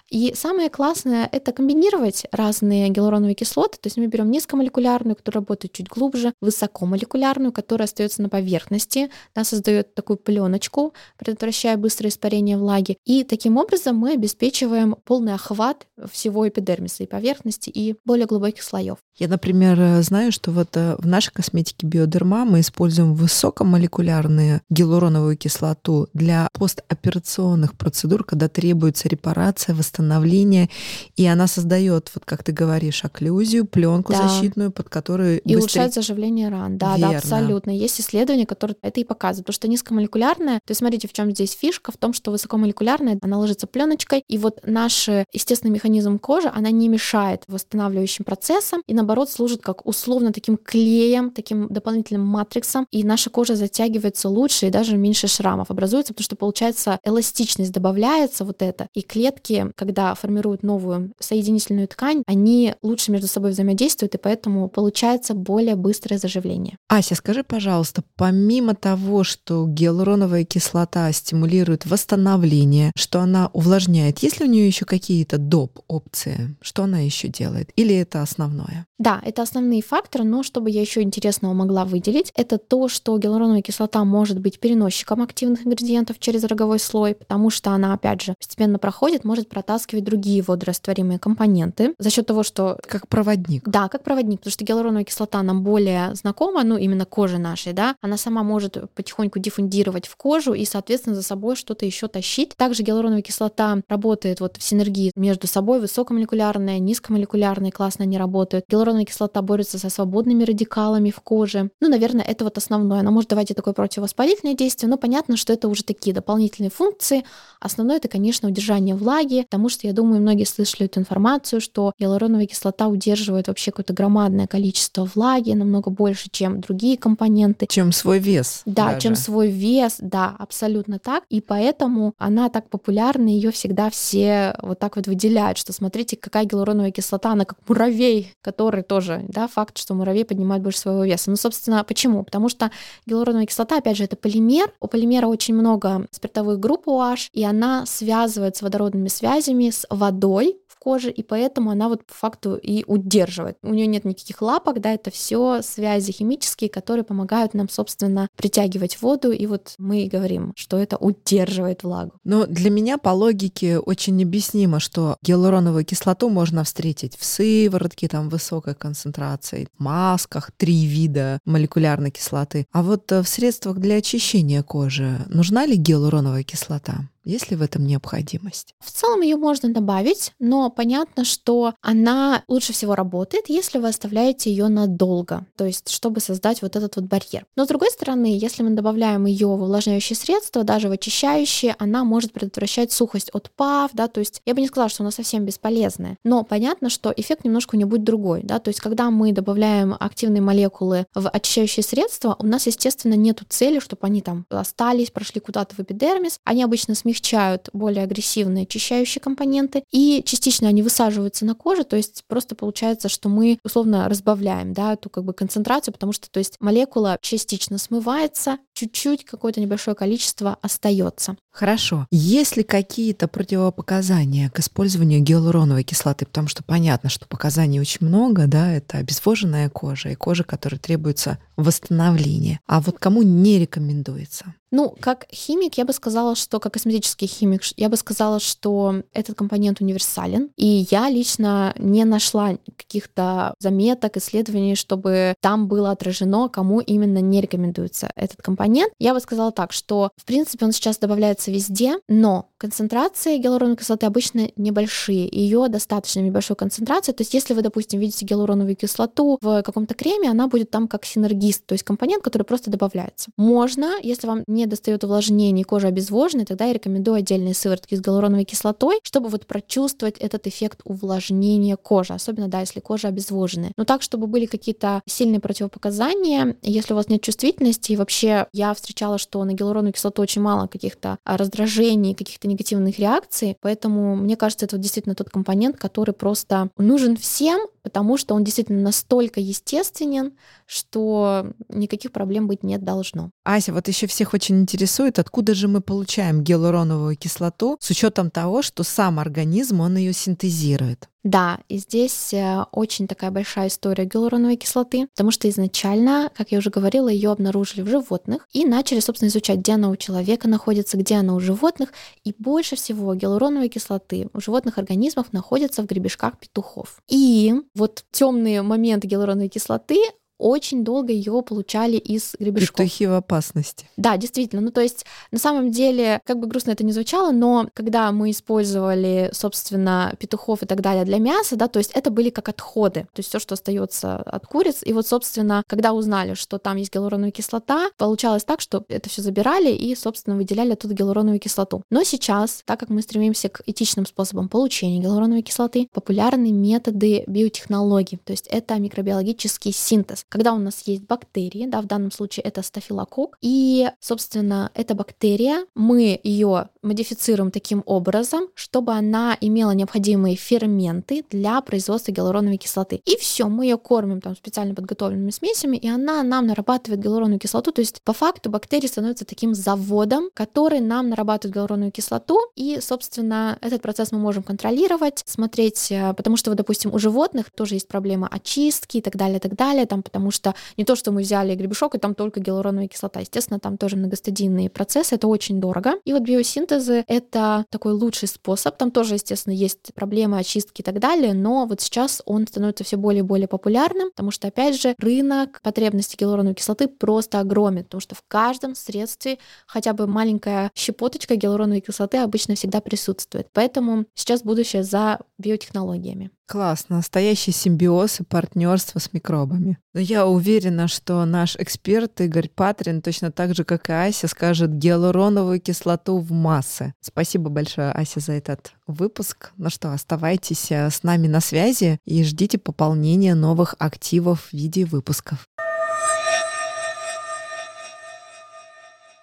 И 0.10 0.34
самое 0.36 0.70
классное— 0.70 1.28
это 1.32 1.52
комбинировать 1.52 2.26
разные 2.32 2.90
гиалуроновые 2.90 3.36
кислоты. 3.36 3.78
То 3.80 3.88
есть 3.88 3.98
мы 3.98 4.08
берем 4.08 4.30
низкомолекулярную, 4.30 5.16
которая 5.16 5.42
работает 5.42 5.74
чуть 5.74 5.88
глубже, 5.88 6.34
высокомолекулярную, 6.42 7.52
которая 7.52 7.86
остается 7.86 8.22
на 8.22 8.30
поверхности, 8.30 9.10
да, 9.36 9.44
создает 9.44 9.96
такую 9.96 10.18
пленочку, 10.18 10.94
предотвращая 11.18 11.78
быстрое 11.78 12.10
испарение 12.10 12.58
влаги. 12.58 12.98
И 13.06 13.24
таким 13.24 13.58
образом 13.58 13.96
мы 13.96 14.14
обеспечиваем 14.14 14.96
полный 15.04 15.34
охват 15.34 15.88
всего 16.12 16.48
эпидермиса 16.48 17.04
и 17.04 17.08
поверхности, 17.08 17.70
и 17.70 17.96
более 18.06 18.28
глубоких 18.28 18.64
слоев. 18.64 18.98
Я, 19.18 19.28
например, 19.28 20.02
знаю, 20.02 20.32
что 20.32 20.52
вот 20.52 20.76
э, 20.76 20.96
в 20.98 21.06
нашей 21.06 21.32
косметике 21.32 21.86
биодерма 21.86 22.46
мы 22.46 22.62
используем 22.62 23.14
высокомолекулярную 23.14 24.62
гиалуроновую 24.70 25.38
кислоту 25.38 26.08
для 26.14 26.48
постоперационных 26.54 27.76
процедур, 27.76 28.24
когда 28.24 28.50
требуется 28.50 29.08
репарация, 29.08 29.76
восстановление, 29.76 29.93
и 30.00 31.26
она 31.26 31.48
создает, 31.48 32.12
вот 32.16 32.26
как 32.26 32.44
ты 32.44 32.52
говоришь, 32.52 33.04
окклюзию, 33.04 33.66
пленку 33.66 34.14
да. 34.14 34.28
защитную, 34.28 34.72
под 34.72 34.90
которую 34.90 35.40
и 35.40 35.42
быстрее... 35.42 35.58
улучшает 35.58 35.94
заживление 35.94 36.50
ран. 36.50 36.78
Да, 36.78 36.98
Верно. 36.98 37.12
да, 37.12 37.18
абсолютно. 37.18 37.72
Есть 37.72 38.00
исследования, 38.00 38.46
которые 38.46 38.78
это 38.82 39.00
и 39.00 39.04
показывают, 39.04 39.46
потому 39.46 39.56
что 39.56 39.68
низкомолекулярная. 39.68 40.60
То 40.66 40.72
есть 40.72 40.80
смотрите, 40.80 41.08
в 41.08 41.14
чем 41.14 41.32
здесь 41.32 41.52
фишка, 41.52 41.92
в 41.92 41.98
том, 41.98 42.14
что 42.14 42.32
высокомолекулярная, 42.32 43.18
она 43.22 43.38
ложится 43.38 43.68
пленочкой, 43.68 44.24
и 44.28 44.38
вот 44.38 44.60
наш 44.66 45.08
естественный 45.32 45.74
механизм 45.74 46.20
кожи, 46.20 46.52
она 46.54 46.72
не 46.72 46.88
мешает 46.88 47.44
восстанавливающим 47.48 48.26
процессам, 48.26 48.82
и 48.88 48.94
наоборот 48.94 49.30
служит 49.30 49.62
как 49.62 49.86
условно 49.86 50.32
таким 50.32 50.58
клеем, 50.58 51.32
таким 51.32 51.68
дополнительным 51.68 52.26
матриксом, 52.26 52.88
и 52.92 53.04
наша 53.04 53.30
кожа 53.30 53.56
затягивается 53.56 54.30
лучше 54.30 54.68
и 54.68 54.70
даже 54.70 54.98
меньше 54.98 55.28
шрамов 55.28 55.70
образуется, 55.70 56.14
потому 56.14 56.26
что 56.26 56.36
получается 56.36 57.00
эластичность 57.04 57.72
добавляется 57.72 58.46
вот 58.46 58.62
это, 58.62 58.88
и 58.94 59.02
клетки, 59.02 59.72
когда 59.84 60.16
формируют 60.16 60.64
новую 60.64 61.12
соединительную 61.20 61.90
ткань, 61.90 62.24
они 62.26 62.74
лучше 62.82 63.12
между 63.12 63.28
собой 63.28 63.52
взаимодействуют, 63.52 64.16
и 64.16 64.18
поэтому 64.18 64.70
получается 64.70 65.34
более 65.34 65.76
быстрое 65.76 66.18
заживление. 66.18 66.78
Ася, 66.88 67.16
скажи, 67.16 67.44
пожалуйста, 67.44 68.04
помимо 68.16 68.76
того, 68.76 69.26
что 69.26 69.68
гиалуроновая 69.68 70.46
кислота 70.46 71.12
стимулирует 71.12 71.86
восстановление, 71.86 72.92
что 72.96 73.20
она 73.20 73.50
увлажняет, 73.52 74.20
есть 74.20 74.40
ли 74.40 74.46
у 74.46 74.50
нее 74.50 74.68
еще 74.68 74.86
какие-то 74.86 75.38
доп. 75.38 75.80
опции? 75.88 76.56
Что 76.62 76.84
она 76.84 77.00
еще 77.00 77.28
делает? 77.28 77.70
Или 77.76 77.96
это 77.96 78.22
основное? 78.22 78.86
Да, 79.04 79.20
это 79.22 79.42
основные 79.42 79.82
факторы, 79.82 80.24
но 80.24 80.44
чтобы 80.44 80.70
я 80.72 80.80
еще 80.80 81.02
интересного 81.02 81.52
могла 81.52 81.84
выделить, 81.84 82.32
это 82.36 82.58
то, 82.58 82.88
что 82.88 83.18
гиалуроновая 83.18 83.62
кислота 83.62 84.02
может 84.06 84.40
быть 84.40 84.62
переносчиком 84.62 85.22
активных 85.22 85.66
ингредиентов 85.66 86.20
через 86.20 86.46
роговой 86.46 86.80
слой, 86.80 87.14
потому 87.14 87.50
что 87.50 87.72
она, 87.72 87.94
опять 87.94 88.22
же, 88.22 88.34
постепенно 88.40 88.80
проходит, 88.80 89.26
может 89.26 89.50
протаскивать 89.50 90.06
другие 90.06 90.42
водорастворимые 90.42 91.20
компоненты 91.20 91.96
за 92.00 92.10
счет 92.10 92.28
того, 92.28 92.44
что... 92.44 92.78
Как 92.88 93.10
проводник. 93.10 93.68
Да, 93.68 93.90
как 93.90 94.04
проводник, 94.04 94.40
потому 94.40 94.54
что 94.54 94.64
гиалуроновая 94.64 95.04
кислота 95.04 95.44
нам 95.44 95.64
более 95.64 96.16
знакома, 96.16 96.64
ну, 96.64 96.78
именно 96.78 97.04
коже 97.04 97.40
нашей, 97.40 97.74
да, 97.74 97.98
она 98.00 98.16
сама 98.16 98.42
может 98.42 98.78
потихоньку 98.96 99.38
диффундировать 99.38 100.08
в 100.08 100.16
кожу 100.16 100.54
и, 100.54 100.64
соответственно, 100.64 101.18
за 101.18 101.24
собой 101.24 101.58
что-то 101.58 101.86
еще 101.86 102.08
тащить. 102.08 102.56
Также 102.56 102.84
гиалуроновая 102.84 103.22
кислота 103.22 103.82
работает 103.90 104.40
вот 104.40 104.56
в 104.56 104.64
синергии 104.64 105.12
между 105.18 105.48
собой, 105.48 105.82
высокомолекулярная, 105.82 106.80
низкомолекулярная, 106.80 107.72
классно 107.72 108.04
они 108.04 108.18
работают. 108.18 108.64
Гиалуроновая 108.94 109.06
кислота 109.06 109.42
борется 109.42 109.80
со 109.80 109.90
свободными 109.90 110.44
радикалами 110.44 111.10
в 111.10 111.20
коже. 111.22 111.72
Ну, 111.80 111.90
наверное, 111.90 112.24
это 112.24 112.44
вот 112.44 112.58
основное. 112.58 113.00
Она 113.00 113.12
может 113.12 113.30
давать 113.30 113.50
и 113.50 113.54
такое 113.54 113.74
противовоспалительное 113.74 114.56
действие, 114.56 114.90
но 114.90 114.98
понятно, 114.98 115.36
что 115.36 115.52
это 115.52 115.68
уже 115.68 115.84
такие 115.84 116.14
дополнительные 116.14 116.70
функции. 116.70 117.24
Основное 117.60 117.98
это, 117.98 118.08
конечно, 118.08 118.48
удержание 118.48 118.96
влаги, 118.96 119.44
потому 119.44 119.70
что, 119.70 119.88
я 119.88 119.94
думаю, 119.94 120.22
многие 120.22 120.44
слышали 120.44 120.86
эту 120.86 121.00
информацию, 121.00 121.60
что 121.60 121.94
гиалуроновая 122.00 122.46
кислота 122.46 122.88
удерживает 122.88 123.48
вообще 123.48 123.72
какое-то 123.72 123.94
громадное 123.94 124.48
количество 124.48 125.10
влаги, 125.16 125.52
намного 125.52 125.90
больше, 125.90 126.30
чем 126.32 126.62
другие 126.62 126.98
компоненты. 126.98 127.66
Чем 127.68 127.92
свой 127.92 128.20
вес. 128.20 128.62
Да, 128.66 128.90
даже. 128.90 129.02
чем 129.02 129.16
свой 129.16 129.50
вес, 129.50 129.98
да, 130.00 130.36
абсолютно 130.38 131.00
так. 131.00 131.24
И 131.30 131.42
поэтому 131.42 132.14
она 132.18 132.50
так 132.50 132.70
популярна, 132.70 133.28
ее 133.28 133.52
всегда 133.52 133.90
все 133.90 134.56
вот 134.62 134.80
так 134.80 134.96
вот 134.98 135.08
выделяют, 135.08 135.58
что 135.58 135.74
смотрите, 135.74 136.16
какая 136.16 136.46
гиалуроновая 136.46 136.92
кислота, 136.92 137.32
она 137.32 137.46
как 137.46 137.58
муравей, 137.68 138.34
который 138.42 138.73
тоже, 138.82 139.24
да, 139.28 139.48
факт, 139.48 139.78
что 139.78 139.94
муравей 139.94 140.26
поднимает 140.26 140.64
больше 140.64 140.80
своего 140.80 141.04
веса. 141.04 141.30
Ну, 141.30 141.36
собственно, 141.36 141.84
почему? 141.84 142.24
Потому 142.24 142.50
что 142.50 142.72
гиалуроновая 143.06 143.46
кислота, 143.46 143.78
опять 143.78 143.98
же, 143.98 144.06
это 144.06 144.16
полимер. 144.16 144.74
У 144.80 144.88
полимера 144.88 145.28
очень 145.28 145.54
много 145.54 146.08
спиртовых 146.12 146.60
групп 146.60 146.88
OH, 146.88 147.30
и 147.34 147.44
она 147.44 147.86
связывает 147.86 148.56
с 148.56 148.62
водородными 148.62 149.08
связями 149.08 149.70
с 149.70 149.86
водой, 149.90 150.58
кожи, 150.84 151.10
и 151.10 151.24
поэтому 151.24 151.72
она 151.72 151.88
вот 151.88 152.06
по 152.06 152.14
факту 152.14 152.56
и 152.56 152.84
удерживает. 152.86 153.58
У 153.64 153.74
нее 153.74 153.88
нет 153.88 154.06
никаких 154.06 154.42
лапок, 154.42 154.82
да, 154.82 154.94
это 154.94 155.12
все 155.12 155.62
связи 155.62 156.12
химические, 156.12 156.70
которые 156.70 157.04
помогают 157.04 157.54
нам, 157.54 157.70
собственно, 157.70 158.28
притягивать 158.36 159.02
воду, 159.02 159.32
и 159.32 159.46
вот 159.46 159.76
мы 159.78 160.10
говорим, 160.12 160.54
что 160.56 160.78
это 160.78 160.98
удерживает 160.98 161.84
влагу. 161.84 162.14
Но 162.24 162.46
для 162.46 162.70
меня 162.70 162.98
по 162.98 163.10
логике 163.10 163.80
очень 163.80 164.22
объяснимо, 164.22 164.80
что 164.80 165.18
гиалуроновую 165.22 165.86
кислоту 165.86 166.30
можно 166.30 166.64
встретить 166.64 167.16
в 167.18 167.24
сыворотке 167.24 168.08
там 168.08 168.30
высокой 168.30 168.76
концентрации, 168.76 169.68
масках, 169.78 170.52
три 170.58 170.86
вида 170.86 171.40
молекулярной 171.46 172.12
кислоты. 172.12 172.66
А 172.72 172.84
вот 172.84 173.12
э, 173.12 173.22
в 173.22 173.28
средствах 173.28 173.78
для 173.78 173.96
очищения 173.96 174.64
кожи 174.64 175.20
нужна 175.28 175.66
ли 175.66 175.76
гиалуроновая 175.76 176.44
кислота? 176.44 177.10
Есть 177.24 177.52
ли 177.52 177.58
в 177.58 177.62
этом 177.62 177.86
необходимость? 177.86 178.76
В 178.80 178.92
целом 178.92 179.22
ее 179.22 179.38
можно 179.38 179.70
добавить, 179.70 180.34
но 180.40 180.70
понятно, 180.70 181.24
что 181.24 181.74
она 181.82 182.44
лучше 182.48 182.74
всего 182.74 182.96
работает, 182.96 183.46
если 183.48 183.78
вы 183.78 183.88
оставляете 183.88 184.50
ее 184.50 184.68
надолго, 184.68 185.46
то 185.56 185.66
есть 185.66 185.90
чтобы 185.90 186.20
создать 186.20 186.62
вот 186.62 186.76
этот 186.76 186.98
вот 186.98 187.06
барьер. 187.06 187.46
Но 187.56 187.66
с 187.66 187.68
другой 187.70 187.92
стороны, 187.92 188.38
если 188.38 188.64
мы 188.64 188.72
добавляем 188.72 189.26
ее 189.26 189.48
в 189.48 189.62
увлажняющие 189.62 190.18
средства, 190.18 190.64
даже 190.64 190.90
в 190.90 190.92
очищающие, 190.92 191.76
она 191.80 192.04
может 192.04 192.34
предотвращать 192.34 192.92
сухость 192.92 193.30
от 193.34 193.52
ПАВ, 193.52 193.92
да, 193.94 194.08
то 194.08 194.20
есть 194.20 194.42
я 194.46 194.54
бы 194.54 194.62
не 194.62 194.68
сказала, 194.68 194.90
что 194.90 195.04
она 195.04 195.12
совсем 195.12 195.46
бесполезная, 195.46 196.18
но 196.24 196.44
понятно, 196.44 196.90
что 196.90 197.14
эффект 197.16 197.46
немножко 197.46 197.76
у 197.76 197.78
нее 197.78 197.88
будет 197.88 198.04
другой, 198.04 198.42
да, 198.44 198.60
то 198.60 198.70
есть 198.70 198.82
когда 198.82 199.10
мы 199.12 199.32
добавляем 199.32 199.96
активные 199.98 200.42
молекулы 200.42 201.06
в 201.16 201.30
очищающие 201.30 201.84
средства, 201.84 202.36
у 202.38 202.46
нас, 202.46 202.68
естественно, 202.68 203.14
нет 203.14 203.42
цели, 203.48 203.80
чтобы 203.80 204.08
они 204.08 204.22
там 204.22 204.46
остались, 204.50 205.12
прошли 205.12 205.40
куда-то 205.40 205.76
в 205.76 205.80
эпидермис, 205.80 206.40
они 206.44 206.64
обычно 206.64 206.96
смягчают 207.14 207.70
более 207.74 208.04
агрессивные 208.04 208.64
очищающие 208.64 209.22
компоненты, 209.22 209.84
и 209.92 210.24
частично 210.26 210.68
они 210.68 210.82
высаживаются 210.82 211.46
на 211.46 211.54
коже, 211.54 211.84
то 211.84 211.96
есть 211.96 212.24
просто 212.28 212.56
получается, 212.56 213.08
что 213.08 213.30
мы 213.30 213.60
условно 213.64 214.10
разбавляем, 214.10 214.74
да, 214.74 214.94
эту 214.94 215.10
как 215.10 215.24
бы 215.24 215.34
концентрацию, 215.34 215.94
потому 215.94 216.12
что, 216.12 216.30
то 216.30 216.40
есть 216.40 216.56
молекула 216.60 217.18
частично 217.22 217.78
смывается, 217.78 218.58
чуть-чуть 218.74 219.26
какое-то 219.26 219.62
небольшое 219.62 219.96
количество 219.96 220.58
остается. 220.62 221.38
Хорошо. 221.54 222.08
Есть 222.10 222.58
ли 222.58 222.64
какие-то 222.64 223.28
противопоказания 223.28 224.50
к 224.50 224.60
использованию 224.60 225.22
гиалуроновой 225.22 225.84
кислоты? 225.84 226.26
Потому 226.26 226.48
что 226.48 226.64
понятно, 226.64 227.10
что 227.10 227.28
показаний 227.28 227.80
очень 227.80 228.08
много, 228.08 228.48
да, 228.48 228.72
это 228.72 228.98
обезвоженная 228.98 229.70
кожа 229.70 230.10
и 230.10 230.16
кожа, 230.16 230.44
которой 230.44 230.78
требуется 230.78 231.38
восстановление. 231.56 232.60
А 232.66 232.82
вот 232.82 232.98
кому 232.98 233.22
не 233.22 233.60
рекомендуется? 233.60 234.56
Ну, 234.74 234.96
как 235.00 235.28
химик, 235.32 235.76
я 235.76 235.86
бы 235.86 235.94
сказала, 235.94 236.36
что 236.36 236.60
как 236.60 236.74
косметический 236.74 237.28
химик, 237.28 237.62
я 237.78 237.90
бы 237.90 237.96
сказала, 237.96 238.40
что 238.40 239.04
этот 239.14 239.38
компонент 239.38 239.82
универсален. 239.82 240.50
И 240.58 240.88
я 240.90 241.12
лично 241.12 241.76
не 241.78 242.06
нашла 242.06 242.58
каких-то 242.76 243.54
заметок, 243.60 244.18
исследований, 244.18 244.74
чтобы 244.76 245.36
там 245.42 245.68
было 245.68 245.92
отражено, 245.92 246.50
кому 246.50 246.80
именно 246.80 247.20
не 247.20 247.40
рекомендуется 247.40 248.10
этот 248.16 248.42
компонент. 248.42 248.92
Я 248.98 249.14
бы 249.14 249.20
сказала 249.20 249.52
так, 249.52 249.74
что, 249.74 250.10
в 250.18 250.26
принципе, 250.26 250.66
он 250.66 250.72
сейчас 250.72 250.98
добавляется 250.98 251.43
везде, 251.52 251.96
но 252.08 252.50
концентрации 252.58 253.38
гиалуроновой 253.38 253.78
кислоты 253.78 254.06
обычно 254.06 254.50
небольшие. 254.56 255.28
Ее 255.32 255.68
достаточно 255.68 256.22
небольшой 256.22 256.56
концентрации. 256.56 257.12
То 257.12 257.22
есть, 257.22 257.34
если 257.34 257.54
вы, 257.54 257.62
допустим, 257.62 258.00
видите 258.00 258.26
гиалуроновую 258.26 258.76
кислоту 258.76 259.38
в 259.42 259.62
каком-то 259.64 259.94
креме, 259.94 260.30
она 260.30 260.48
будет 260.48 260.72
там 260.72 260.88
как 260.88 261.06
синергист, 261.06 261.66
то 261.66 261.74
есть 261.74 261.84
компонент, 261.84 262.24
который 262.24 262.44
просто 262.44 262.72
добавляется. 262.72 263.32
Можно, 263.38 263.96
если 264.02 264.28
вам 264.28 264.44
не 264.48 264.66
достает 264.66 265.04
увлажнения, 265.04 265.64
кожа 265.64 265.90
обезвоженная, 265.90 266.46
тогда 266.46 266.66
я 266.66 266.74
рекомендую 266.74 267.16
отдельные 267.16 267.54
сыворотки 267.54 267.96
с 267.96 268.02
гиалуроновой 268.02 268.46
кислотой, 268.46 269.00
чтобы 269.04 269.30
вот 269.30 269.46
прочувствовать 269.46 270.18
этот 270.20 270.48
эффект 270.48 270.82
увлажнения 270.86 271.76
кожи, 271.76 272.14
особенно, 272.14 272.48
да, 272.48 272.62
если 272.62 272.80
кожа 272.80 273.10
обезвоженная. 273.10 273.72
Но 273.78 273.84
так, 273.84 274.02
чтобы 274.02 274.28
были 274.28 274.46
какие-то 274.46 275.02
сильные 275.06 275.40
противопоказания, 275.40 276.56
если 276.62 276.94
у 276.94 276.96
вас 276.96 277.10
нет 277.10 277.22
чувствительности, 277.22 277.92
и 277.92 277.98
вообще 277.98 278.48
я 278.54 278.74
встречала, 278.74 279.18
что 279.18 279.44
на 279.44 279.54
гиалуроновую 279.54 279.94
кислоту 279.94 280.22
очень 280.22 280.42
мало 280.42 280.68
каких-то 280.68 281.18
раздражений, 281.38 282.14
каких-то 282.14 282.48
негативных 282.48 283.00
реакций, 283.00 283.58
поэтому 283.62 284.16
мне 284.16 284.36
кажется, 284.36 284.66
это 284.66 284.76
вот 284.76 284.82
действительно 284.82 285.16
тот 285.16 285.30
компонент, 285.30 285.78
который 285.78 286.14
просто 286.14 286.70
нужен 286.78 287.18
всем, 287.18 287.68
потому 287.82 288.18
что 288.18 288.36
он 288.36 288.44
действительно 288.44 288.82
настолько 288.82 289.40
естественен, 289.40 290.34
что 290.66 291.54
никаких 291.70 292.12
проблем 292.12 292.48
быть 292.48 292.64
не 292.64 292.78
должно. 292.78 293.32
Ася, 293.44 293.74
вот 293.74 293.88
еще 293.88 294.08
всех 294.08 294.34
очень 294.34 294.62
интересует, 294.62 295.20
откуда 295.20 295.54
же 295.54 295.68
мы 295.68 295.82
получаем 295.82 296.44
гиалуроновую 296.44 297.16
кислоту 297.16 297.78
с 297.80 297.90
учетом 297.90 298.32
того, 298.32 298.62
что 298.62 298.84
сам 298.84 299.20
организм, 299.20 299.82
он 299.82 299.98
ее 299.98 300.14
синтезирует. 300.14 301.10
Да, 301.24 301.60
и 301.70 301.78
здесь 301.78 302.34
э, 302.34 302.66
очень 302.74 303.08
такая 303.08 303.32
большая 303.32 303.68
история 303.68 304.04
гиалуроновой 304.04 304.58
кислоты, 304.58 305.08
потому 305.08 305.32
что 305.32 305.50
изначально, 305.50 306.30
как 306.36 306.52
я 306.52 306.58
уже 306.58 306.70
говорила, 306.70 307.08
ее 307.08 307.32
обнаружили 307.32 307.82
в 307.82 307.88
животных 307.88 308.46
и 308.52 308.66
начали, 308.66 309.00
собственно, 309.00 309.30
изучать, 309.30 309.60
где 309.60 309.74
она 309.74 309.90
у 309.90 309.96
человека 309.96 310.50
находится, 310.50 310.98
где 310.98 311.16
она 311.16 311.34
у 311.34 311.40
животных. 311.40 311.94
И 312.26 312.36
больше 312.38 312.76
всего 312.76 313.16
гиалуроновой 313.16 313.70
кислоты 313.70 314.30
у 314.34 314.42
животных 314.42 314.78
организмов 314.78 315.32
находится 315.32 315.82
в 315.82 315.86
гребешках 315.86 316.38
петухов. 316.38 317.02
И 317.08 317.54
вот 317.74 318.04
темные 318.12 318.62
моменты 318.62 319.08
гиалуроновой 319.08 319.48
кислоты 319.48 319.98
очень 320.44 320.84
долго 320.84 321.14
ее 321.14 321.42
получали 321.42 321.96
из 321.96 322.36
гребешков. 322.38 322.76
Петухи 322.76 323.08
в 323.08 323.14
опасности. 323.14 323.88
Да, 323.96 324.18
действительно. 324.18 324.62
Ну, 324.62 324.72
то 324.72 324.82
есть, 324.82 325.06
на 325.32 325.40
самом 325.40 325.72
деле, 325.72 326.20
как 326.26 326.38
бы 326.38 326.48
грустно 326.48 326.72
это 326.72 326.84
ни 326.84 326.92
звучало, 326.92 327.32
но 327.32 327.70
когда 327.74 328.12
мы 328.12 328.32
использовали, 328.32 329.30
собственно, 329.34 330.14
петухов 330.20 330.62
и 330.62 330.66
так 330.66 330.82
далее 330.82 331.06
для 331.06 331.20
мяса, 331.20 331.56
да, 331.56 331.70
то 331.70 331.80
есть 331.80 331.92
это 331.94 332.12
были 332.12 332.30
как 332.30 332.50
отходы, 332.50 333.02
то 333.14 333.20
есть 333.20 333.30
все, 333.30 333.40
что 333.40 333.54
остается 333.54 334.18
от 334.18 334.46
куриц. 334.46 334.82
И 334.84 334.92
вот, 334.92 335.08
собственно, 335.08 335.64
когда 335.66 335.94
узнали, 335.94 336.34
что 336.34 336.58
там 336.58 336.76
есть 336.76 336.94
гиалуроновая 336.94 337.32
кислота, 337.32 337.90
получалось 337.98 338.44
так, 338.44 338.60
что 338.60 338.84
это 338.90 339.10
все 339.10 339.22
забирали 339.22 339.72
и, 339.72 339.96
собственно, 339.96 340.36
выделяли 340.36 340.74
оттуда 340.74 340.94
гиалуроновую 340.94 341.40
кислоту. 341.40 341.84
Но 341.90 342.04
сейчас, 342.04 342.64
так 342.66 342.82
как 342.82 342.90
мы 342.90 343.02
стремимся 343.02 343.48
к 343.48 343.62
этичным 343.66 344.06
способам 344.06 344.50
получения 344.50 345.00
гиалуроновой 345.00 345.42
кислоты, 345.42 345.88
популярны 345.94 346.52
методы 346.52 347.24
биотехнологий, 347.28 348.18
то 348.18 348.32
есть 348.32 348.48
это 348.48 348.76
микробиологический 348.76 349.72
синтез 349.72 350.26
когда 350.34 350.54
у 350.54 350.58
нас 350.58 350.82
есть 350.88 351.04
бактерии, 351.04 351.68
да, 351.68 351.80
в 351.80 351.86
данном 351.86 352.12
случае 352.12 352.44
это 352.44 352.64
стафилококк, 352.64 353.38
и, 353.42 353.88
собственно, 354.00 354.72
эта 354.74 354.96
бактерия, 354.96 355.68
мы 355.76 356.20
ее 356.24 356.70
модифицируем 356.82 357.52
таким 357.52 357.84
образом, 357.86 358.48
чтобы 358.56 358.94
она 358.94 359.38
имела 359.42 359.72
необходимые 359.74 360.36
ферменты 360.36 361.24
для 361.30 361.62
производства 361.62 362.12
гиалуроновой 362.12 362.58
кислоты. 362.58 363.00
И 363.06 363.16
все, 363.18 363.48
мы 363.48 363.66
ее 363.66 363.78
кормим 363.78 364.22
там 364.22 364.36
специально 364.36 364.74
подготовленными 364.74 365.30
смесями, 365.30 365.78
и 365.78 365.88
она 365.88 366.24
нам 366.24 366.48
нарабатывает 366.48 367.00
гиалуроновую 367.00 367.40
кислоту. 367.40 367.72
То 367.72 367.82
есть, 367.82 368.02
по 368.02 368.14
факту, 368.14 368.50
бактерии 368.50 368.88
становятся 368.88 369.26
таким 369.26 369.54
заводом, 369.54 370.32
который 370.34 370.80
нам 370.80 371.10
нарабатывает 371.10 371.54
гиалуроновую 371.54 371.92
кислоту, 371.92 372.40
и, 372.56 372.80
собственно, 372.82 373.60
этот 373.62 373.84
процесс 373.84 374.12
мы 374.12 374.18
можем 374.18 374.42
контролировать, 374.42 375.22
смотреть, 375.28 375.92
э, 375.92 376.16
потому 376.16 376.38
что, 376.38 376.50
вот, 376.50 376.58
допустим, 376.58 376.92
у 376.92 376.98
животных 376.98 377.52
тоже 377.52 377.76
есть 377.76 377.88
проблема 377.88 378.28
очистки 378.32 378.98
и 378.98 379.02
так 379.02 379.16
далее, 379.16 379.38
и 379.38 379.42
так 379.42 379.56
далее, 379.56 379.86
там, 379.86 380.02
потому 380.02 380.23
потому 380.24 380.32
что 380.32 380.56
не 380.78 380.86
то, 380.86 380.96
что 380.96 381.12
мы 381.12 381.22
взяли 381.22 381.54
гребешок, 381.54 381.96
и 381.96 381.98
там 381.98 382.16
только 382.16 382.40
гиалуроновая 382.40 382.88
кислота. 382.88 383.20
Естественно, 383.20 383.60
там 383.60 383.78
тоже 383.78 383.98
многостадийные 383.98 384.70
процессы, 384.70 385.16
это 385.16 385.28
очень 385.28 385.60
дорого. 385.60 385.96
И 386.06 386.14
вот 386.14 386.22
биосинтезы— 386.22 387.04
это 387.08 387.66
такой 387.70 387.92
лучший 387.92 388.30
способ. 388.30 388.78
Там 388.78 388.90
тоже, 388.92 389.16
естественно, 389.16 389.54
есть 389.54 389.94
проблемы 389.94 390.38
очистки 390.38 390.80
и 390.82 390.84
так 390.84 391.00
далее, 391.00 391.34
но 391.34 391.66
вот 391.66 391.82
сейчас 391.82 392.22
он 392.26 392.48
становится 392.48 392.86
все 392.86 392.96
более 392.96 393.20
и 393.20 393.24
более 393.24 393.50
популярным, 393.50 394.12
потому 394.12 394.32
что, 394.32 394.48
опять 394.48 394.80
же, 394.80 394.96
рынок 394.98 395.60
потребности 395.62 396.16
гиалуроновой 396.18 396.56
кислоты 396.56 396.88
просто 396.88 397.42
огромен, 397.42 397.84
потому 397.84 398.00
что 398.00 398.16
в 398.16 398.24
каждом 398.28 398.76
средстве 398.76 399.40
хотя 399.68 399.92
бы 399.92 400.08
маленькая 400.08 400.72
щепоточка 400.74 401.36
гиалуроновой 401.36 401.82
кислоты 401.82 402.20
обычно 402.20 402.56
всегда 402.56 402.80
присутствует. 402.80 403.48
Поэтому 403.52 404.06
сейчас 404.16 404.42
будущее 404.42 404.84
за 404.84 405.20
биотехнологиями. 405.38 406.32
Класс, 406.46 406.90
настоящий 406.90 407.52
симбиоз 407.52 408.20
и 408.20 408.24
партнерство 408.24 409.00
с 409.00 409.14
микробами. 409.14 409.78
Но 409.94 410.02
я 410.02 410.28
уверена, 410.28 410.90
что 410.90 411.24
наш 411.24 411.56
эксперт 411.56 412.20
Игорь 412.20 412.50
Патрин 412.50 413.02
точно 413.02 413.32
так 413.32 413.56
же, 413.56 413.64
как 413.64 413.90
и 413.90 413.94
Ася, 413.94 414.28
скажет 414.28 414.78
гиалуроновую 414.78 415.62
кислоту 415.62 416.20
в 416.20 416.32
массы. 416.34 416.94
Спасибо 417.00 417.50
большое, 417.50 417.92
Ася, 417.92 418.20
за 418.20 418.34
этот 418.34 418.74
выпуск. 418.88 419.54
Ну 419.56 419.70
что, 419.70 419.94
оставайтесь 419.94 420.70
э, 420.70 420.90
с 420.90 421.04
нами 421.04 421.28
на 421.28 421.40
связи 421.40 422.00
и 422.04 422.24
ждите 422.26 422.58
пополнения 422.58 423.36
новых 423.36 423.76
активов 423.80 424.50
в 424.50 424.54
виде 424.54 424.84
выпусков. 424.84 425.48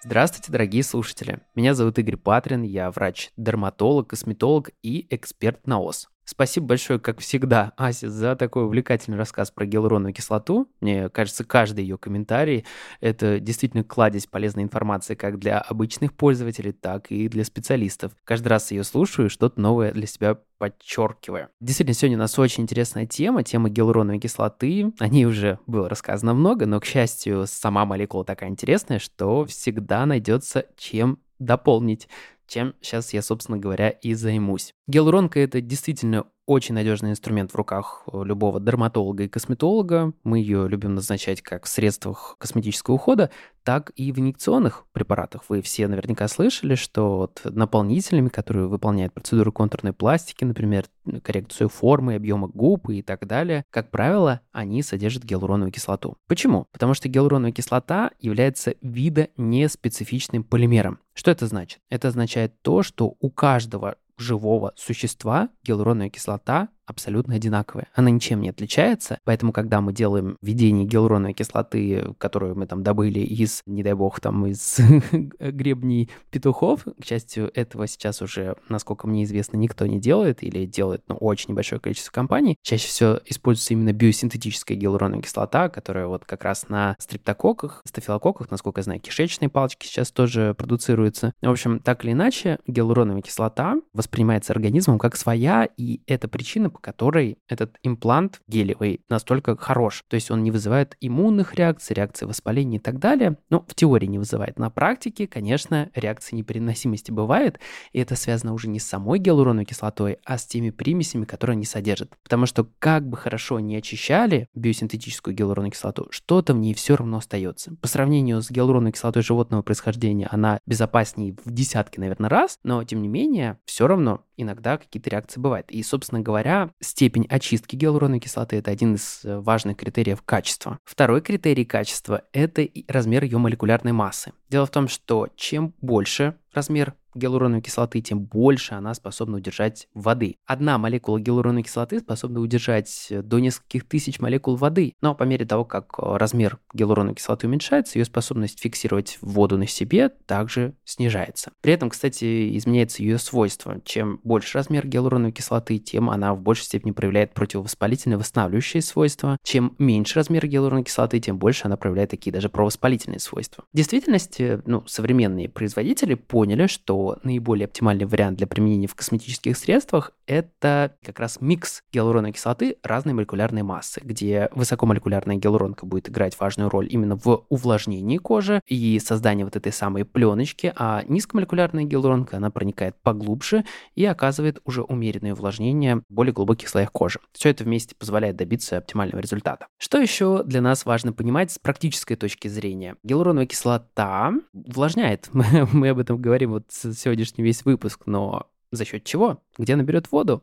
Здравствуйте, 0.03 0.51
дорогие 0.51 0.83
слушатели. 0.83 1.41
Меня 1.55 1.75
зовут 1.75 1.99
Игорь 1.99 2.17
Патрин, 2.17 2.63
я 2.63 2.91
врач-дерматолог, 2.91 4.09
косметолог 4.09 4.71
и 4.83 5.07
эксперт 5.11 5.67
на 5.67 5.81
ОС. 5.81 6.09
Спасибо 6.31 6.69
большое, 6.69 7.01
как 7.01 7.19
всегда, 7.19 7.73
Ася, 7.77 8.09
за 8.09 8.37
такой 8.37 8.65
увлекательный 8.65 9.19
рассказ 9.19 9.51
про 9.51 9.67
гиалуроновую 9.67 10.15
кислоту. 10.15 10.71
Мне 10.81 11.09
кажется, 11.09 11.43
каждый 11.43 11.83
ее 11.83 11.99
комментарий— 11.99 12.65
это 13.01 13.41
действительно 13.41 13.83
кладезь 13.83 14.29
полезной 14.29 14.63
информации 14.63 15.17
как 15.17 15.41
для 15.41 15.59
обычных 15.59 16.13
пользователей, 16.13 16.71
так 16.71 17.11
и 17.11 17.29
для 17.29 17.45
специалистов. 17.45 18.13
Каждый 18.23 18.47
раз 18.47 18.71
ее 18.71 18.85
слушаю 18.85 19.27
и 19.27 19.29
что-то 19.29 19.61
новое 19.61 19.91
для 19.91 20.07
себя 20.07 20.39
подчеркиваю. 20.59 21.49
Действительно, 21.61 21.95
сегодня 21.95 22.17
у 22.19 22.21
нас 22.21 22.39
очень 22.39 22.63
интересная 22.63 23.07
тема, 23.07 23.43
тема 23.43 23.69
гиалуроновой 23.69 24.21
кислоты. 24.21 24.93
О 25.01 25.09
ней 25.09 25.25
уже 25.25 25.59
было 25.67 25.89
рассказано 25.89 26.33
много, 26.33 26.65
но, 26.65 26.79
к 26.79 26.85
счастью, 26.85 27.47
сама 27.49 27.85
молекула 27.85 28.25
такая 28.25 28.51
интересная, 28.51 29.01
что 29.01 29.47
всегда 29.47 30.07
найдется 30.07 30.67
чем 30.77 31.19
дополнить 31.41 32.09
чем 32.51 32.75
сейчас 32.81 33.13
я, 33.13 33.23
собственно 33.23 33.59
говоря, 33.59 33.91
и 33.91 34.15
займусь. 34.15 34.75
Гиалуронка— 34.89 35.39
это 35.41 35.61
действительно 35.61 36.27
очень 36.51 36.75
надежный 36.75 37.11
инструмент 37.11 37.53
в 37.53 37.55
руках 37.55 38.03
любого 38.13 38.59
дерматолога 38.59 39.23
и 39.23 39.29
косметолога. 39.29 40.13
Мы 40.25 40.41
ее 40.41 40.67
любим 40.69 40.97
назначать 40.97 41.43
как 41.43 41.65
в 41.65 41.69
средствах 41.69 42.35
косметического 42.39 42.97
ухода, 42.97 43.31
так 43.63 43.93
и 43.95 44.11
в 44.11 44.19
инъекционных 44.19 44.85
препаратах. 44.91 45.45
Вы 45.49 45.63
все 45.63 45.87
наверняка 45.87 46.27
слышали, 46.27 46.75
что 46.75 47.19
вот 47.19 47.41
наполнителями, 47.45 48.31
которые 48.31 48.67
выполняют 48.67 49.13
процедуру 49.13 49.53
контурной 49.53 49.93
пластики, 49.93 50.43
например, 50.43 50.87
коррекцию 51.23 51.69
формы, 51.69 52.17
объема 52.17 52.49
губ 52.49 52.91
и 52.91 53.03
так 53.03 53.29
далее, 53.29 53.63
как 53.71 53.93
правило, 53.93 54.41
они 54.51 54.83
содержат 54.83 55.23
гиалуроновую 55.23 55.71
кислоту. 55.71 56.17
Почему? 56.27 56.67
Потому 56.73 56.95
что 56.95 57.09
гиалуроновая 57.09 57.53
кислота 57.53 58.11
является 58.19 58.75
вида 58.81 59.29
неспецифичным 59.37 60.43
полимером. 60.43 60.99
Что 61.15 61.31
это 61.31 61.47
значит? 61.47 61.79
Это 61.91 62.09
означает 62.09 62.61
то, 62.63 62.83
что 62.83 63.15
у 63.21 63.31
каждого 63.31 63.95
живого 64.21 64.73
существа 64.77 65.49
гиалуроновая 65.65 66.11
кислота 66.11 66.69
абсолютно 66.91 67.37
одинаковая. 67.37 67.89
Она 67.95 68.11
ничем 68.11 68.41
не 68.41 68.51
отличается, 68.51 69.19
поэтому, 69.25 69.53
когда 69.53 69.81
мы 69.81 69.93
делаем 69.93 70.37
введение 70.43 70.85
гиалуроновой 70.85 71.35
кислоты, 71.35 72.15
которую 72.19 72.57
мы 72.57 72.67
там 72.67 72.83
добыли 72.83 73.21
из, 73.21 73.63
не 73.67 73.83
дай 73.83 73.95
бог, 73.95 74.21
там 74.21 74.47
из 74.47 74.79
гребней 75.39 76.11
петухов, 76.31 76.85
к 76.85 77.05
счастью, 77.05 77.51
этого 77.55 77.87
сейчас 77.87 78.23
уже, 78.23 78.57
насколько 78.69 79.07
мне 79.07 79.25
известно, 79.25 79.57
никто 79.57 79.87
не 79.87 80.01
делает 80.01 80.43
или 80.43 80.67
делает 80.67 81.03
ну, 81.09 81.17
очень 81.17 81.51
небольшое 81.51 81.81
количество 81.81 82.13
компаний. 82.13 82.57
Чаще 82.63 82.89
всего 82.89 83.21
используется 83.27 83.75
именно 83.75 83.93
биосинтетическая 83.93 84.77
гиалуроновая 84.77 85.23
кислота, 85.23 85.69
которая 85.69 86.07
вот 86.07 86.25
как 86.25 86.45
раз 86.45 86.69
на 86.69 86.97
стрептококках, 86.99 87.83
стафилококках, 87.87 88.51
насколько 88.51 88.81
я 88.81 88.85
знаю, 88.85 89.01
кишечные 89.01 89.49
палочки 89.49 89.87
сейчас 89.87 90.11
тоже 90.11 90.55
продуцируются. 90.55 91.33
В 91.41 91.51
общем, 91.51 91.79
так 91.79 92.05
или 92.05 92.13
иначе, 92.13 92.59
гиалуроновая 92.67 93.23
кислота 93.23 93.77
воспринимается 93.93 94.53
организмом 94.53 94.99
как 94.99 95.17
своя, 95.17 95.69
и 95.77 96.01
это 96.07 96.29
причина, 96.29 96.71
которой 96.81 97.39
этот 97.49 97.77
имплант 97.83 98.41
гелевый 98.47 99.01
настолько 99.09 99.57
хорош. 99.57 100.05
То 100.09 100.15
есть 100.15 100.31
он 100.31 100.43
не 100.43 100.51
вызывает 100.51 100.97
иммунных 101.01 101.55
реакций, 101.55 101.95
реакций 101.95 102.27
воспаления 102.27 102.79
и 102.79 102.81
так 102.81 102.99
далее. 102.99 103.37
Ну, 103.51 103.65
в 103.67 103.75
теории 103.75 104.07
не 104.07 104.19
вызывает. 104.19 104.59
На 104.59 104.71
практике, 104.71 105.27
конечно, 105.27 105.91
реакции 105.95 106.37
непереносимости 106.37 107.11
бывает, 107.11 107.59
и 107.93 108.01
это 108.01 108.17
связано 108.17 108.53
уже 108.53 108.69
не 108.69 108.79
с 108.79 108.87
самой 108.87 109.19
гиалуроновой 109.19 109.65
кислотой, 109.65 110.19
а 110.25 110.39
с 110.39 110.47
теми 110.47 110.71
примесями, 110.71 111.25
которые 111.25 111.55
они 111.55 111.65
содержат. 111.65 112.13
Потому 112.23 112.47
что 112.47 112.67
как 112.79 113.09
бы 113.09 113.17
хорошо 113.17 113.61
не 113.61 113.77
очищали 113.77 114.49
биосинтетическую 114.55 115.35
гиалуроновую 115.35 115.73
кислоту, 115.73 116.07
что-то 116.11 116.55
в 116.55 116.59
ней 116.59 116.75
все 116.75 116.97
равно 116.97 117.19
остается. 117.19 117.75
По 117.81 117.89
сравнению 117.89 118.43
с 118.43 118.51
гиалуроновой 118.51 118.93
кислотой 118.93 119.23
животного 119.23 119.63
происхождения, 119.63 120.29
она 120.31 120.61
безопаснее 120.67 121.37
в 121.45 121.51
десятки, 121.51 122.01
наверное, 122.01 122.31
раз, 122.31 122.59
но 122.63 122.83
тем 122.85 123.03
не 123.03 123.09
менее, 123.09 123.59
все 123.65 123.87
равно 123.87 124.25
иногда 124.37 124.79
какие-то 124.79 125.11
реакции 125.11 125.41
бывают. 125.41 125.71
И, 125.71 125.83
собственно 125.83 126.21
говоря, 126.21 126.70
степень 126.81 127.27
очистки 127.29 127.77
гиалуроновой 127.77 128.21
кислоты– 128.21 128.57
это 128.59 128.71
один 128.71 128.95
из 128.95 129.25
э, 129.25 129.39
важных 129.39 129.77
критериев 129.77 130.23
качества. 130.23 130.79
Второй 130.85 131.21
критерий 131.21 131.65
качества– 131.65 132.23
это 132.33 132.67
размер 132.89 133.25
ее 133.25 133.39
молекулярной 133.39 133.93
массы. 133.93 134.33
Дело 134.49 134.67
в 134.67 134.71
том, 134.71 134.89
что 134.89 135.29
чем 135.37 135.75
больше 135.81 136.37
размер 136.53 136.95
гиалуроновой 137.15 137.63
кислоты, 137.63 138.01
тем 138.01 138.21
больше 138.21 138.75
она 138.75 138.95
способна 138.95 139.39
удержать 139.39 139.89
воды. 139.95 140.37
Одна 140.47 140.79
молекула 140.79 141.19
гиалуроновой 141.19 141.63
кислоты 141.63 142.01
способна 142.01 142.41
удержать 142.41 143.09
до 143.11 143.39
нескольких 143.39 143.89
тысяч 143.89 144.21
молекул 144.21 144.57
воды, 144.57 144.95
но 145.01 145.15
по 145.15 145.25
мере 145.25 145.45
того, 145.45 145.65
как 145.65 145.99
размер 145.99 146.59
гиалуроновой 146.73 147.17
кислоты 147.17 147.47
уменьшается, 147.47 147.99
ее 147.99 148.05
способность 148.05 148.61
фиксировать 148.61 149.19
воду 149.21 149.59
на 149.59 149.67
себе 149.67 150.09
также 150.09 150.75
снижается. 150.85 151.53
При 151.61 151.73
этом, 151.73 151.91
кстати, 151.91 152.57
изменяется 152.57 153.03
ее 153.03 153.19
свойство. 153.19 153.81
Чем 153.85 154.21
больше 154.25 154.59
размер 154.59 154.87
гиалуроновой 154.87 155.33
кислоты, 155.33 155.79
тем 155.79 156.11
она 156.11 156.35
в 156.35 156.41
большей 156.41 156.65
степени 156.65 156.93
проявляет 156.93 157.35
противовоспалительные 157.35 158.19
восстанавливающие 158.19 158.83
свойства. 158.83 159.37
Чем 159.43 159.75
меньше 159.79 160.17
размер 160.17 160.47
гиалуроновой 160.47 160.85
кислоты, 160.85 161.21
тем 161.21 161.39
больше 161.39 161.67
она 161.67 161.77
проявляет 161.77 162.11
такие 162.11 162.33
даже 162.33 162.49
провоспалительные 162.49 163.21
свойства. 163.21 163.65
В 163.73 163.77
действительности, 163.77 164.61
ну, 164.67 164.85
современные 164.87 165.49
производители 165.49 166.15
поняли, 166.15 166.67
что 166.67 167.00
наиболее 167.23 167.67
оптимальный 167.67 168.07
вариант 168.07 168.39
для 168.39 168.47
применения 168.47 168.87
в 168.87 168.95
косметических 168.95 169.57
средствах– 169.57 170.13
это 170.27 170.97
как 171.05 171.19
раз 171.19 171.39
микс 171.41 171.83
гиалуроновой 171.93 172.33
кислоты 172.33 172.77
разной 172.83 173.15
молекулярной 173.15 173.63
массы, 173.63 174.01
где 174.03 174.49
высокомолекулярная 174.55 175.37
гиалуронка 175.37 175.87
будет 175.87 176.09
играть 176.09 176.39
важную 176.39 176.71
роль 176.71 176.87
именно 176.91 177.17
в 177.17 177.45
увлажнении 177.49 178.19
кожи 178.19 178.61
и 178.67 178.99
создании 179.01 179.45
вот 179.45 179.57
этой 179.57 179.73
самой 179.73 180.05
пленочки, 180.05 180.73
а 180.77 181.03
низкомолекулярная 181.09 181.85
гиалуронка, 181.85 182.37
она 182.37 182.51
проникает 182.51 182.97
поглубже 183.03 183.65
и 183.95 184.05
оказывает 184.05 184.61
уже 184.65 184.83
умеренное 184.83 185.33
увлажнение 185.33 185.97
в 185.97 186.03
более 186.09 186.33
глубоких 186.33 186.69
слоях 186.69 186.93
кожи. 186.93 187.19
Все 187.33 187.51
это 187.51 187.65
вместе 187.65 187.95
позволяет 187.95 188.37
добиться 188.37 188.79
оптимального 188.79 189.21
результата. 189.21 189.67
Что 189.79 189.99
еще 189.99 190.43
для 190.45 190.61
нас 190.61 190.85
важно 190.85 191.13
понимать 191.13 191.53
с 191.53 191.59
практической 191.59 192.17
точки 192.17 192.49
зрения? 192.49 192.97
Гиалуроновая 193.03 193.47
кислота 193.47 194.33
увлажняет. 194.53 195.29
Мы, 195.33 195.89
об 195.89 195.99
этом 195.99 196.21
говорим 196.21 196.51
вот 196.51 196.65
с 196.69 196.90
сегодняшний 196.95 197.45
весь 197.45 197.65
выпуск, 197.65 198.03
но 198.07 198.49
за 198.73 198.85
счет 198.85 199.05
чего? 199.05 199.43
Где 199.59 199.75
она 199.75 199.83
берет 199.83 200.11
воду? 200.13 200.43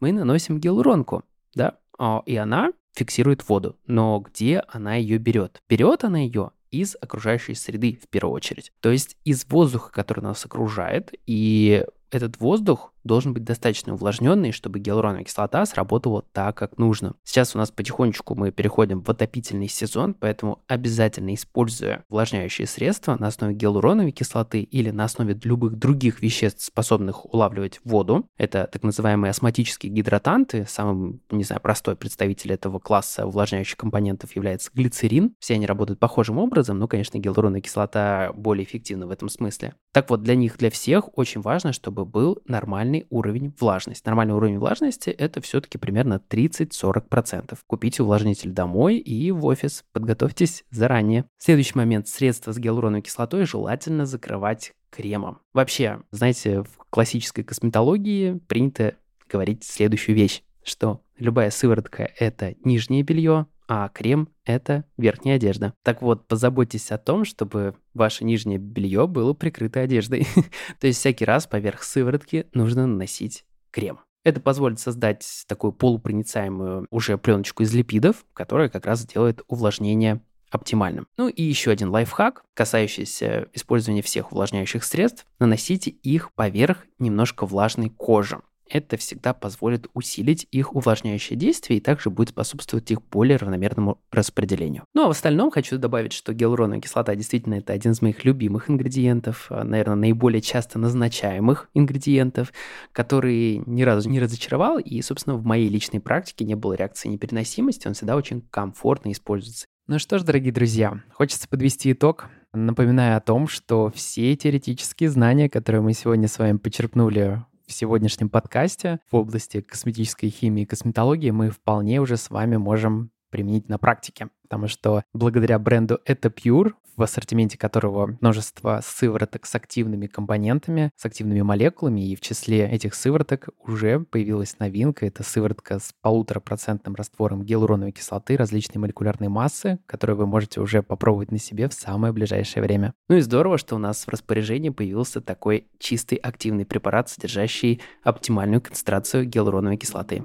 Мы 0.00 0.12
наносим 0.12 0.58
гиалуронку, 0.58 1.24
да, 1.54 1.78
а, 1.98 2.22
и 2.26 2.36
она 2.36 2.72
фиксирует 2.94 3.48
воду. 3.48 3.76
Но 3.86 4.20
где 4.20 4.62
она 4.68 4.96
ее 4.96 5.18
берет? 5.18 5.62
Берет 5.68 6.04
она 6.04 6.18
ее 6.18 6.50
из 6.70 6.96
окружающей 7.00 7.54
среды 7.54 7.98
в 8.02 8.08
первую 8.08 8.34
очередь. 8.34 8.72
То 8.80 8.90
есть 8.90 9.16
из 9.24 9.46
воздуха, 9.46 9.90
который 9.92 10.20
нас 10.20 10.44
окружает, 10.44 11.14
и 11.26 11.84
этот 12.10 12.40
воздух 12.40 12.92
должен 13.04 13.34
быть 13.34 13.44
достаточно 13.44 13.94
увлажненный, 13.94 14.52
чтобы 14.52 14.78
гиалуроновая 14.78 15.24
кислота 15.24 15.64
сработала 15.66 16.22
так, 16.32 16.56
как 16.56 16.78
нужно. 16.78 17.14
Сейчас 17.24 17.54
у 17.54 17.58
нас 17.58 17.70
потихонечку 17.70 18.34
мы 18.34 18.50
переходим 18.50 19.02
в 19.02 19.08
отопительный 19.08 19.68
сезон, 19.68 20.14
поэтому 20.14 20.62
обязательно 20.66 21.34
используя 21.34 22.04
увлажняющие 22.08 22.66
средства 22.66 23.16
на 23.18 23.28
основе 23.28 23.54
гиалуроновой 23.54 24.12
кислоты 24.12 24.62
или 24.62 24.90
на 24.90 25.04
основе 25.04 25.38
любых 25.44 25.76
других 25.76 26.20
веществ, 26.20 26.64
способных 26.64 27.32
улавливать 27.32 27.80
воду. 27.84 28.26
Это 28.36 28.68
так 28.70 28.82
называемые 28.82 29.30
осмотические 29.30 29.92
гидратанты. 29.92 30.66
Самым, 30.68 31.20
не 31.30 31.44
знаю, 31.44 31.62
простой 31.62 31.96
представитель 31.96 32.52
этого 32.52 32.78
класса 32.78 33.26
увлажняющих 33.26 33.76
компонентов 33.76 34.34
является 34.36 34.70
глицерин. 34.74 35.34
Все 35.38 35.54
они 35.54 35.66
работают 35.66 35.98
похожим 35.98 36.38
образом, 36.38 36.78
но, 36.78 36.88
конечно, 36.88 37.18
гиалуроновая 37.18 37.60
кислота 37.60 38.32
более 38.34 38.64
эффективна 38.64 39.06
в 39.06 39.10
этом 39.10 39.28
смысле. 39.28 39.74
Так 39.92 40.10
вот, 40.10 40.22
для 40.22 40.34
них, 40.34 40.58
для 40.58 40.70
всех 40.70 41.16
очень 41.16 41.40
важно, 41.40 41.72
чтобы 41.72 42.04
был 42.04 42.38
нормальный 42.46 42.87
нормальный 42.88 43.06
уровень 43.10 43.54
влажности. 43.58 44.06
Нормальный 44.06 44.34
уровень 44.34 44.58
влажности 44.58 45.10
это 45.10 45.40
все-таки 45.40 45.78
примерно 45.78 46.20
30-40%. 46.28 47.56
Купите 47.66 48.02
увлажнитель 48.02 48.50
домой 48.50 48.96
и 48.96 49.30
в 49.30 49.44
офис. 49.44 49.84
Подготовьтесь 49.92 50.64
заранее. 50.70 51.26
Следующий 51.38 51.76
момент. 51.76 52.08
Средства 52.08 52.52
с 52.52 52.58
гиалуроновой 52.58 53.02
кислотой 53.02 53.44
желательно 53.44 54.06
закрывать 54.06 54.72
кремом. 54.90 55.38
Вообще, 55.52 56.00
знаете, 56.10 56.62
в 56.62 56.78
классической 56.90 57.44
косметологии 57.44 58.40
принято 58.48 58.94
говорить 59.28 59.64
следующую 59.64 60.16
вещь, 60.16 60.42
что 60.64 61.02
любая 61.18 61.50
сыворотка— 61.50 62.10
это 62.18 62.54
нижнее 62.64 63.02
белье, 63.02 63.46
а 63.68 63.88
крем— 63.90 64.30
это 64.44 64.84
верхняя 64.96 65.36
одежда. 65.36 65.74
Так 65.84 66.00
вот, 66.00 66.26
позаботьтесь 66.26 66.90
о 66.90 66.98
том, 66.98 67.24
чтобы 67.24 67.74
ваше 67.92 68.24
нижнее 68.24 68.58
белье 68.58 69.06
было 69.06 69.34
прикрыто 69.34 69.80
одеждой. 69.80 70.26
То 70.80 70.86
есть 70.86 70.98
всякий 70.98 71.26
раз 71.26 71.46
поверх 71.46 71.82
сыворотки 71.82 72.46
нужно 72.54 72.86
наносить 72.86 73.44
крем. 73.70 74.00
Это 74.24 74.40
позволит 74.40 74.80
создать 74.80 75.44
такую 75.46 75.72
полупроницаемую 75.72 76.86
уже 76.90 77.18
пленочку 77.18 77.62
из 77.62 77.72
липидов, 77.74 78.24
которая 78.32 78.68
как 78.68 78.86
раз 78.86 79.06
делает 79.06 79.42
увлажнение 79.48 80.20
оптимальным. 80.50 81.06
Ну 81.18 81.28
и 81.28 81.42
еще 81.42 81.70
один 81.70 81.90
лайфхак, 81.90 82.42
касающийся 82.54 83.48
использования 83.52 84.02
всех 84.02 84.32
увлажняющих 84.32 84.82
средств. 84.82 85.26
Наносите 85.38 85.90
их 85.90 86.32
поверх 86.32 86.86
немножко 86.98 87.44
влажной 87.46 87.90
кожи 87.90 88.40
это 88.70 88.96
всегда 88.96 89.34
позволит 89.34 89.86
усилить 89.94 90.46
их 90.50 90.74
увлажняющее 90.74 91.38
действие 91.38 91.78
и 91.78 91.82
также 91.82 92.10
будет 92.10 92.30
способствовать 92.30 92.90
их 92.90 93.02
более 93.02 93.36
равномерному 93.36 93.98
распределению. 94.10 94.84
Ну 94.94 95.04
а 95.04 95.06
в 95.08 95.10
остальном 95.10 95.50
хочу 95.50 95.78
добавить, 95.78 96.12
что 96.12 96.32
гиалуроновая 96.32 96.80
кислота 96.80 97.14
действительно 97.14 97.54
это 97.54 97.72
один 97.72 97.92
из 97.92 98.02
моих 98.02 98.24
любимых 98.24 98.70
ингредиентов, 98.70 99.46
а, 99.50 99.64
наверное, 99.64 99.96
наиболее 99.96 100.40
часто 100.40 100.78
назначаемых 100.78 101.70
ингредиентов, 101.74 102.52
который 102.92 103.62
ни 103.66 103.82
разу 103.82 104.08
не 104.08 104.20
разочаровал 104.20 104.78
и, 104.78 105.00
собственно, 105.02 105.36
в 105.36 105.44
моей 105.44 105.68
личной 105.68 106.00
практике 106.00 106.44
не 106.44 106.54
было 106.54 106.74
реакции 106.74 107.08
непереносимости, 107.08 107.88
он 107.88 107.94
всегда 107.94 108.16
очень 108.16 108.42
комфортно 108.50 109.12
используется. 109.12 109.66
Ну 109.86 109.98
что 109.98 110.18
ж, 110.18 110.22
дорогие 110.22 110.52
друзья, 110.52 111.00
хочется 111.12 111.48
подвести 111.48 111.92
итог. 111.92 112.28
Напоминаю 112.52 113.16
о 113.16 113.20
том, 113.20 113.48
что 113.48 113.90
все 113.94 114.36
теоретические 114.36 115.08
знания, 115.08 115.48
которые 115.48 115.80
мы 115.80 115.94
сегодня 115.94 116.28
с 116.28 116.38
вами 116.38 116.58
почерпнули 116.58 117.42
в 117.68 117.72
сегодняшнем 117.72 118.30
подкасте 118.30 118.98
в 119.10 119.16
области 119.16 119.60
косметической 119.60 120.30
химии 120.30 120.62
и 120.62 120.66
косметологии 120.66 121.30
мы 121.30 121.50
вполне 121.50 122.00
уже 122.00 122.16
с 122.16 122.30
вами 122.30 122.56
можем 122.56 123.10
применить 123.30 123.68
на 123.68 123.78
практике. 123.78 124.28
Потому 124.42 124.68
что 124.68 125.04
благодаря 125.12 125.58
бренду 125.58 126.00
Это 126.06 126.28
Pure, 126.28 126.72
в 126.98 127.02
ассортименте 127.02 127.56
которого 127.56 128.16
множество 128.20 128.80
сывороток 128.82 129.46
с 129.46 129.54
активными 129.54 130.08
компонентами, 130.08 130.90
с 130.96 131.06
активными 131.06 131.42
молекулами, 131.42 132.10
и 132.10 132.16
в 132.16 132.20
числе 132.20 132.68
этих 132.68 132.94
сывороток 132.94 133.50
уже 133.64 134.00
появилась 134.00 134.58
новинка. 134.58 135.06
Это 135.06 135.22
сыворотка 135.22 135.78
с 135.78 135.94
полуторапроцентным 136.02 136.96
раствором 136.96 137.44
гиалуроновой 137.44 137.92
кислоты 137.92 138.36
различной 138.36 138.80
молекулярной 138.80 139.28
массы, 139.28 139.78
которую 139.86 140.16
вы 140.16 140.26
можете 140.26 140.60
уже 140.60 140.82
попробовать 140.82 141.30
на 141.30 141.38
себе 141.38 141.68
в 141.68 141.72
самое 141.72 142.12
ближайшее 142.12 142.64
время. 142.64 142.94
Ну 143.08 143.16
и 143.16 143.20
здорово, 143.20 143.58
что 143.58 143.76
у 143.76 143.78
нас 143.78 144.04
в 144.04 144.08
распоряжении 144.08 144.70
появился 144.70 145.20
такой 145.20 145.68
чистый 145.78 146.16
активный 146.16 146.66
препарат, 146.66 147.08
содержащий 147.08 147.80
оптимальную 148.02 148.60
концентрацию 148.60 149.24
гиалуроновой 149.24 149.76
кислоты. 149.76 150.24